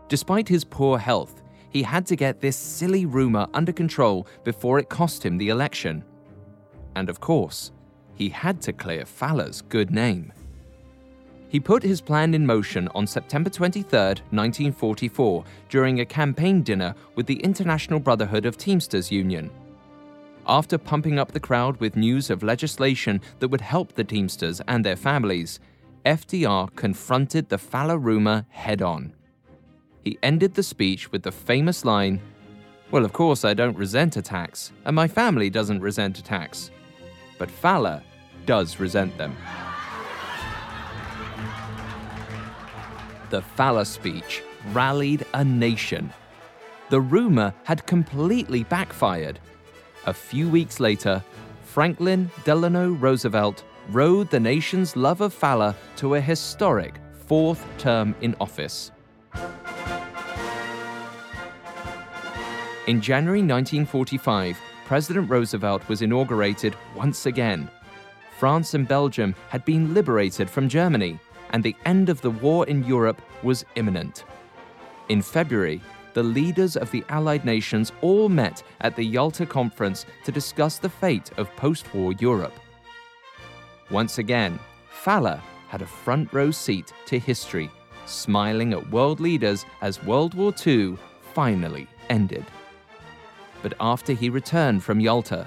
Despite 0.08 0.48
his 0.48 0.64
poor 0.64 0.98
health, 0.98 1.39
he 1.70 1.82
had 1.82 2.04
to 2.06 2.16
get 2.16 2.40
this 2.40 2.56
silly 2.56 3.06
rumor 3.06 3.46
under 3.54 3.72
control 3.72 4.26
before 4.44 4.78
it 4.78 4.88
cost 4.88 5.24
him 5.24 5.38
the 5.38 5.48
election. 5.48 6.04
And 6.96 7.08
of 7.08 7.20
course, 7.20 7.72
he 8.14 8.28
had 8.28 8.60
to 8.62 8.72
clear 8.72 9.06
Fala's 9.06 9.62
good 9.62 9.90
name. 9.90 10.32
He 11.48 11.58
put 11.58 11.82
his 11.82 12.00
plan 12.00 12.34
in 12.34 12.46
motion 12.46 12.88
on 12.94 13.06
September 13.06 13.50
23, 13.50 13.98
1944, 13.98 15.44
during 15.68 16.00
a 16.00 16.04
campaign 16.04 16.62
dinner 16.62 16.94
with 17.14 17.26
the 17.26 17.40
International 17.42 17.98
Brotherhood 17.98 18.46
of 18.46 18.56
Teamsters 18.56 19.10
Union. 19.10 19.50
After 20.46 20.78
pumping 20.78 21.18
up 21.18 21.32
the 21.32 21.40
crowd 21.40 21.78
with 21.80 21.96
news 21.96 22.30
of 22.30 22.42
legislation 22.42 23.20
that 23.38 23.48
would 23.48 23.60
help 23.60 23.94
the 23.94 24.04
Teamsters 24.04 24.60
and 24.68 24.84
their 24.84 24.96
families, 24.96 25.60
FDR 26.04 26.74
confronted 26.76 27.48
the 27.48 27.58
Fala 27.58 27.98
rumor 27.98 28.46
head 28.50 28.80
on 28.80 29.14
he 30.04 30.18
ended 30.22 30.54
the 30.54 30.62
speech 30.62 31.12
with 31.12 31.22
the 31.22 31.32
famous 31.32 31.84
line 31.84 32.20
Well, 32.90 33.04
of 33.04 33.12
course, 33.12 33.44
I 33.44 33.54
don't 33.54 33.76
resent 33.76 34.16
attacks, 34.16 34.72
and 34.84 34.96
my 34.96 35.06
family 35.06 35.48
doesn't 35.48 35.80
resent 35.80 36.18
attacks. 36.18 36.72
But 37.38 37.48
Fala 37.48 38.02
does 38.46 38.80
resent 38.80 39.16
them. 39.16 39.36
The 43.30 43.42
Fala 43.42 43.84
speech 43.84 44.42
rallied 44.72 45.24
a 45.34 45.44
nation. 45.44 46.12
The 46.88 47.00
rumor 47.00 47.54
had 47.62 47.86
completely 47.86 48.64
backfired. 48.64 49.38
A 50.06 50.12
few 50.12 50.48
weeks 50.48 50.80
later, 50.80 51.22
Franklin 51.62 52.28
Delano 52.44 52.90
Roosevelt 52.90 53.62
rode 53.90 54.28
the 54.30 54.40
nation's 54.40 54.96
love 54.96 55.20
of 55.20 55.32
Fala 55.32 55.76
to 55.96 56.16
a 56.16 56.20
historic 56.20 56.94
fourth 57.28 57.64
term 57.78 58.16
in 58.20 58.34
office. 58.40 58.90
In 62.86 63.02
January 63.02 63.40
1945, 63.40 64.58
President 64.86 65.28
Roosevelt 65.28 65.86
was 65.86 66.00
inaugurated 66.00 66.74
once 66.96 67.26
again. 67.26 67.70
France 68.38 68.72
and 68.72 68.88
Belgium 68.88 69.34
had 69.50 69.66
been 69.66 69.92
liberated 69.92 70.48
from 70.48 70.66
Germany, 70.66 71.18
and 71.50 71.62
the 71.62 71.76
end 71.84 72.08
of 72.08 72.22
the 72.22 72.30
war 72.30 72.66
in 72.66 72.82
Europe 72.84 73.20
was 73.42 73.66
imminent. 73.74 74.24
In 75.10 75.20
February, 75.20 75.82
the 76.14 76.22
leaders 76.22 76.74
of 76.74 76.90
the 76.90 77.04
Allied 77.10 77.44
nations 77.44 77.92
all 78.00 78.30
met 78.30 78.62
at 78.80 78.96
the 78.96 79.04
Yalta 79.04 79.44
Conference 79.44 80.06
to 80.24 80.32
discuss 80.32 80.78
the 80.78 80.88
fate 80.88 81.30
of 81.36 81.54
post 81.56 81.92
war 81.94 82.14
Europe. 82.14 82.58
Once 83.90 84.16
again, 84.16 84.58
Fala 84.90 85.42
had 85.68 85.82
a 85.82 85.86
front 85.86 86.32
row 86.32 86.50
seat 86.50 86.94
to 87.06 87.18
history, 87.18 87.70
smiling 88.06 88.72
at 88.72 88.90
world 88.90 89.20
leaders 89.20 89.66
as 89.82 90.02
World 90.02 90.32
War 90.32 90.54
II 90.66 90.96
finally 91.34 91.86
ended 92.08 92.46
but 93.62 93.74
after 93.80 94.12
he 94.12 94.30
returned 94.30 94.82
from 94.82 95.00
Yalta, 95.00 95.46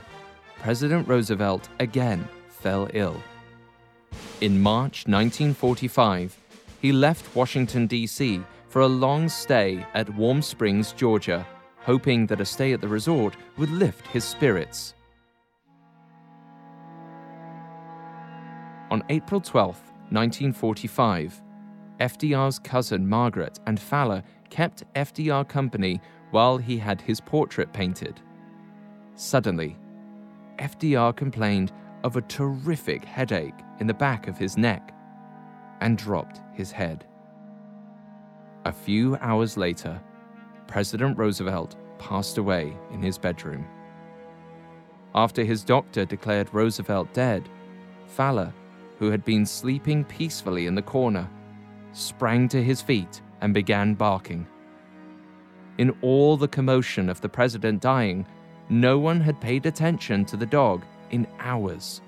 President 0.60 1.08
Roosevelt 1.08 1.68
again 1.80 2.28
fell 2.50 2.88
ill. 2.94 3.22
In 4.42 4.62
March 4.62 5.08
1945, 5.08 6.38
he 6.82 6.92
left 6.92 7.36
Washington, 7.36 7.88
D.C. 7.88 8.42
for 8.70 8.82
a 8.82 8.88
long 8.88 9.30
stay 9.30 9.86
at 9.94 10.14
Warm 10.16 10.42
Springs, 10.42 10.92
Georgia, 10.94 11.46
hoping 11.80 12.26
that 12.28 12.42
a 12.42 12.46
stay 12.46 12.74
at 12.74 12.82
the 12.82 12.88
resort 12.88 13.36
would 13.58 13.70
lift 13.70 14.08
his 14.08 14.24
spirits. 14.24 14.94
On 18.92 19.04
April 19.10 19.42
12, 19.42 19.76
1945, 20.12 21.42
FDR's 22.00 22.60
cousin 22.60 23.08
Margaret 23.08 23.60
and 23.66 23.80
Fala 23.80 24.24
kept 24.50 24.84
FDR 24.94 25.48
company 25.48 26.00
while 26.34 26.58
he 26.58 26.80
had 26.80 27.00
his 27.00 27.22
portrait 27.22 27.72
painted. 27.74 28.20
Suddenly, 29.14 29.78
FDR 30.58 31.16
complained 31.16 31.72
of 32.04 32.18
a 32.18 32.22
terrific 32.22 33.06
headache 33.06 33.54
in 33.80 33.86
the 33.86 33.94
back 33.94 34.28
of 34.28 34.36
his 34.36 34.58
neck 34.58 34.96
and 35.80 35.96
dropped 35.96 36.42
his 36.52 36.72
head. 36.72 37.06
A 38.66 38.72
few 38.72 39.16
hours 39.18 39.58
later, 39.58 40.02
President 40.66 41.20
Roosevelt 41.20 41.76
passed 42.00 42.40
away 42.40 42.76
in 42.92 43.00
his 43.00 43.20
bedroom. 43.20 43.68
After 45.14 45.44
his 45.44 45.64
doctor 45.64 46.04
declared 46.04 46.52
Roosevelt 46.52 47.14
dead, 47.14 47.48
Fala, 48.08 48.52
who 48.98 49.12
had 49.12 49.24
been 49.24 49.46
sleeping 49.46 50.04
peacefully 50.04 50.66
in 50.66 50.74
the 50.74 50.82
corner, 50.82 51.30
sprang 51.92 52.50
to 52.50 52.64
his 52.64 52.82
feet 52.82 53.22
and 53.42 53.54
began 53.54 53.94
barking. 53.94 54.48
In 55.78 55.96
all 56.02 56.38
the 56.38 56.48
commotion 56.48 57.10
of 57.10 57.22
the 57.22 57.30
president 57.30 57.82
dying, 57.82 58.26
no 58.70 59.00
one 59.00 59.20
had 59.20 59.42
paid 59.42 59.66
attention 59.66 60.26
to 60.26 60.38
the 60.38 60.46
dog 60.46 60.86
in 61.12 61.28
hours. 61.40 62.02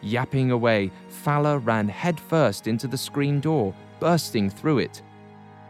Yapping 0.00 0.50
away, 0.50 0.90
Fala 1.08 1.58
ran 1.58 1.88
headfirst 1.88 2.66
into 2.66 2.86
the 2.86 2.96
screen 2.96 3.40
door, 3.40 3.74
bursting 4.00 4.48
through 4.48 4.78
it. 4.78 5.02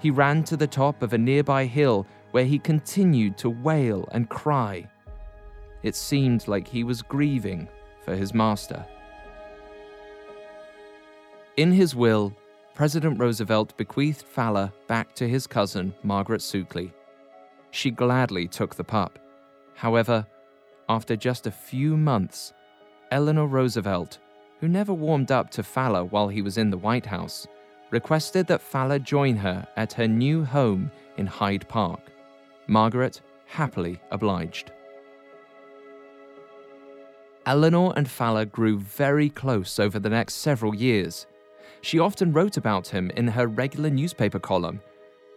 He 0.00 0.10
ran 0.10 0.44
to 0.44 0.56
the 0.56 0.66
top 0.66 1.02
of 1.02 1.12
a 1.12 1.18
nearby 1.18 1.64
hill 1.64 2.06
where 2.30 2.44
he 2.44 2.58
continued 2.58 3.36
to 3.38 3.50
wail 3.50 4.08
and 4.12 4.28
cry. 4.28 4.88
It 5.82 5.96
seemed 5.96 6.46
like 6.46 6.68
he 6.68 6.84
was 6.84 7.02
grieving 7.02 7.68
for 8.04 8.14
his 8.14 8.34
master. 8.34 8.84
In 11.56 11.72
his 11.72 11.96
will, 11.96 12.32
President 12.78 13.18
Roosevelt 13.18 13.76
bequeathed 13.76 14.22
Fala 14.22 14.72
back 14.86 15.12
to 15.16 15.28
his 15.28 15.48
cousin, 15.48 15.92
Margaret 16.04 16.40
Suckley. 16.40 16.92
She 17.72 17.90
gladly 17.90 18.46
took 18.46 18.76
the 18.76 18.84
pup. 18.84 19.18
However, 19.74 20.24
after 20.88 21.16
just 21.16 21.48
a 21.48 21.50
few 21.50 21.96
months, 21.96 22.52
Eleanor 23.10 23.48
Roosevelt, 23.48 24.20
who 24.60 24.68
never 24.68 24.94
warmed 24.94 25.32
up 25.32 25.50
to 25.50 25.64
Fala 25.64 26.04
while 26.04 26.28
he 26.28 26.40
was 26.40 26.56
in 26.56 26.70
the 26.70 26.78
White 26.78 27.06
House, 27.06 27.48
requested 27.90 28.46
that 28.46 28.62
Fala 28.62 29.00
join 29.00 29.34
her 29.34 29.66
at 29.76 29.92
her 29.94 30.06
new 30.06 30.44
home 30.44 30.88
in 31.16 31.26
Hyde 31.26 31.68
Park. 31.68 32.12
Margaret 32.68 33.20
happily 33.46 34.00
obliged. 34.12 34.70
Eleanor 37.44 37.92
and 37.96 38.08
Fala 38.08 38.46
grew 38.46 38.78
very 38.78 39.30
close 39.30 39.80
over 39.80 39.98
the 39.98 40.10
next 40.10 40.34
several 40.34 40.76
years. 40.76 41.26
She 41.80 41.98
often 41.98 42.32
wrote 42.32 42.56
about 42.56 42.88
him 42.88 43.10
in 43.10 43.28
her 43.28 43.46
regular 43.46 43.90
newspaper 43.90 44.38
column. 44.38 44.80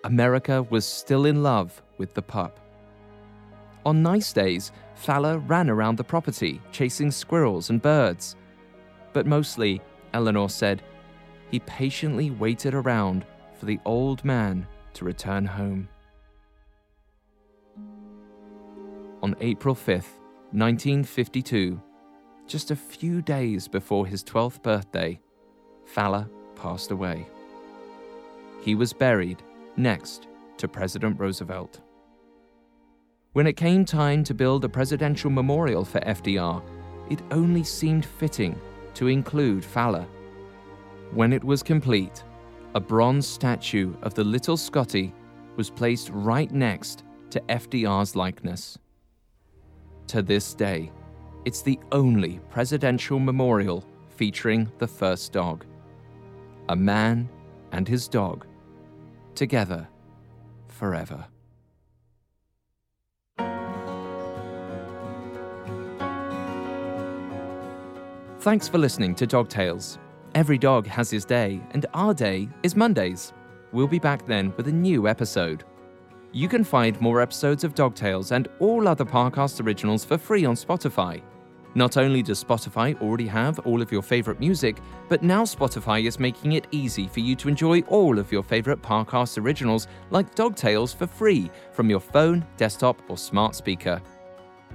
America 0.03 0.63
was 0.63 0.85
still 0.85 1.25
in 1.25 1.43
love 1.43 1.81
with 1.97 2.13
the 2.13 2.21
pup. 2.21 2.59
On 3.85 4.01
nice 4.01 4.33
days, 4.33 4.71
Fala 4.95 5.39
ran 5.39 5.69
around 5.69 5.97
the 5.97 6.03
property, 6.03 6.61
chasing 6.71 7.11
squirrels 7.11 7.69
and 7.69 7.81
birds. 7.81 8.35
But 9.13 9.25
mostly, 9.25 9.81
Eleanor 10.13 10.49
said, 10.49 10.83
he 11.49 11.59
patiently 11.59 12.31
waited 12.31 12.73
around 12.73 13.25
for 13.59 13.65
the 13.65 13.79
old 13.85 14.23
man 14.23 14.67
to 14.93 15.05
return 15.05 15.45
home. 15.45 15.87
On 19.21 19.35
April 19.41 19.75
5th, 19.75 20.17
1952, 20.51 21.79
just 22.47 22.71
a 22.71 22.75
few 22.75 23.21
days 23.21 23.67
before 23.67 24.07
his 24.07 24.23
12th 24.23 24.63
birthday, 24.63 25.19
Fala 25.91 26.29
passed 26.55 26.91
away. 26.91 27.27
He 28.61 28.75
was 28.75 28.93
buried 28.93 29.43
next 29.75 30.27
to 30.57 30.67
President 30.67 31.19
Roosevelt. 31.19 31.81
When 33.33 33.47
it 33.47 33.57
came 33.57 33.83
time 33.83 34.23
to 34.25 34.33
build 34.33 34.63
a 34.63 34.69
presidential 34.69 35.29
memorial 35.29 35.83
for 35.83 35.99
FDR, 36.01 36.63
it 37.09 37.21
only 37.31 37.63
seemed 37.63 38.05
fitting 38.05 38.59
to 38.93 39.07
include 39.07 39.65
Fala. 39.65 40.07
When 41.11 41.33
it 41.33 41.43
was 41.43 41.61
complete, 41.61 42.23
a 42.73 42.79
bronze 42.79 43.27
statue 43.27 43.93
of 44.01 44.13
the 44.13 44.23
little 44.23 44.57
Scotty 44.57 45.13
was 45.57 45.69
placed 45.69 46.09
right 46.13 46.51
next 46.51 47.03
to 47.31 47.41
FDR's 47.49 48.15
likeness. 48.15 48.77
To 50.07 50.21
this 50.21 50.53
day, 50.53 50.91
it's 51.43 51.61
the 51.61 51.79
only 51.91 52.39
presidential 52.49 53.19
memorial 53.19 53.83
featuring 54.09 54.71
the 54.77 54.87
first 54.87 55.33
dog. 55.33 55.65
A 56.71 56.75
man 56.75 57.27
and 57.73 57.85
his 57.85 58.07
dog, 58.07 58.47
together 59.35 59.89
forever. 60.69 61.27
Thanks 68.39 68.69
for 68.69 68.77
listening 68.77 69.15
to 69.15 69.27
Dog 69.27 69.49
Tales. 69.49 69.99
Every 70.33 70.57
dog 70.57 70.87
has 70.87 71.09
his 71.09 71.25
day, 71.25 71.61
and 71.71 71.85
our 71.93 72.13
day 72.13 72.47
is 72.63 72.77
Mondays. 72.77 73.33
We'll 73.73 73.85
be 73.85 73.99
back 73.99 74.25
then 74.25 74.53
with 74.55 74.69
a 74.69 74.71
new 74.71 75.09
episode. 75.09 75.65
You 76.31 76.47
can 76.47 76.63
find 76.63 76.99
more 77.01 77.19
episodes 77.19 77.65
of 77.65 77.75
Dog 77.75 77.95
Tales 77.95 78.31
and 78.31 78.47
all 78.59 78.87
other 78.87 79.03
Parcast 79.03 79.61
originals 79.61 80.05
for 80.05 80.17
free 80.17 80.45
on 80.45 80.55
Spotify. 80.55 81.21
Not 81.73 81.95
only 81.95 82.21
does 82.21 82.43
Spotify 82.43 82.99
already 83.01 83.27
have 83.27 83.59
all 83.59 83.81
of 83.81 83.91
your 83.91 84.01
favorite 84.01 84.39
music, 84.41 84.81
but 85.07 85.23
now 85.23 85.43
Spotify 85.43 86.05
is 86.05 86.19
making 86.19 86.53
it 86.53 86.67
easy 86.71 87.07
for 87.07 87.21
you 87.21 87.33
to 87.37 87.47
enjoy 87.47 87.79
all 87.81 88.19
of 88.19 88.31
your 88.31 88.43
favorite 88.43 88.81
Parcast 88.81 89.41
originals 89.41 89.87
like 90.09 90.35
Dog 90.35 90.55
Tales 90.55 90.93
for 90.93 91.07
free 91.07 91.49
from 91.71 91.89
your 91.89 92.01
phone, 92.01 92.45
desktop, 92.57 93.01
or 93.07 93.17
smart 93.17 93.55
speaker. 93.55 94.01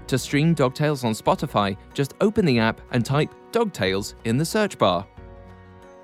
To 0.07 0.19
stream 0.19 0.55
Dog 0.55 0.75
Tales 0.75 1.05
on 1.05 1.13
Spotify, 1.13 1.77
just 1.93 2.15
open 2.23 2.47
the 2.47 2.59
app 2.59 2.81
and 2.93 3.05
type 3.05 3.31
Dog 3.53 3.75
Tales 3.75 4.15
in 4.25 4.39
the 4.39 4.45
search 4.45 4.79
bar. 4.79 5.07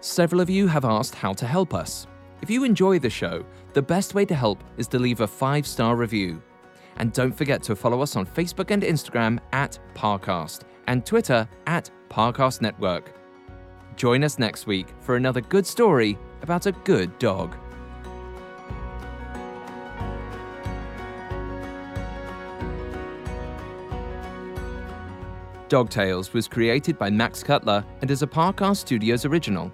Several 0.01 0.43
of 0.43 0.51
you 0.51 0.67
have 0.67 0.85
asked 0.85 1.15
how 1.15 1.33
to 1.33 1.47
help 1.47 1.73
us. 1.73 2.07
If 2.43 2.51
you 2.51 2.65
enjoy 2.65 2.99
the 2.99 3.09
show, 3.09 3.47
the 3.73 3.81
best 3.81 4.15
way 4.15 4.27
to 4.27 4.35
help 4.35 4.63
is 4.77 4.89
to 4.89 4.99
leave 4.99 5.21
a 5.21 5.27
five 5.27 5.67
star 5.67 5.97
review. 5.97 6.43
And 6.97 7.15
don't 7.15 7.33
forget 7.33 7.63
to 7.63 7.77
follow 7.77 8.03
us 8.03 8.17
on 8.17 8.27
Facebook 8.27 8.71
and 8.71 8.83
Instagram 8.83 9.39
at 9.53 9.79
Parcast 9.95 10.65
and 10.87 11.05
Twitter 11.05 11.49
at 11.67 11.91
Parcast 12.09 12.61
Network. 12.61 13.15
Join 13.97 14.25
us 14.25 14.39
next 14.39 14.67
week 14.67 14.89
for 15.01 15.17
another 15.17 15.41
good 15.41 15.67
story 15.67 16.19
about 16.43 16.67
a 16.67 16.73
good 16.73 17.19
dog. 17.19 17.57
Dog 25.69 25.89
Tales 25.89 26.35
was 26.35 26.49
created 26.49 26.99
by 26.99 27.09
Max 27.09 27.43
Cutler 27.43 27.83
and 28.03 28.11
is 28.11 28.23
a 28.23 28.27
Parcast 28.27 28.77
Studios 28.77 29.25
original. 29.25 29.73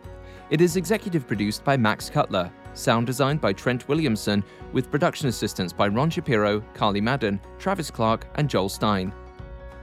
It 0.48 0.60
is 0.60 0.76
executive 0.76 1.26
produced 1.26 1.64
by 1.64 1.76
Max 1.76 2.08
Cutler, 2.08 2.52
sound 2.74 3.06
designed 3.06 3.40
by 3.40 3.52
Trent 3.52 3.88
Williamson, 3.88 4.44
with 4.72 4.92
production 4.92 5.28
assistance 5.28 5.72
by 5.72 5.88
Ron 5.88 6.08
Shapiro, 6.08 6.60
Carly 6.72 7.00
Madden, 7.00 7.40
Travis 7.58 7.90
Clark, 7.90 8.28
and 8.36 8.48
Joel 8.48 8.68
Stein. 8.68 9.12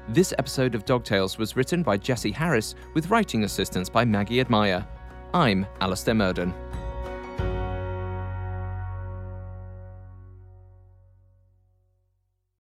This 0.09 0.35
episode 0.37 0.75
of 0.75 0.85
Dog 0.85 1.03
Tales 1.03 1.39
was 1.39 1.55
written 1.55 1.81
by 1.81 1.97
Jesse 1.97 2.31
Harris 2.31 2.75
with 2.93 3.09
writing 3.09 3.43
assistance 3.43 3.89
by 3.89 4.05
Maggie 4.05 4.39
Admire. 4.39 4.87
I'm 5.33 5.65
Alistair 5.81 6.13
Murden. 6.13 6.53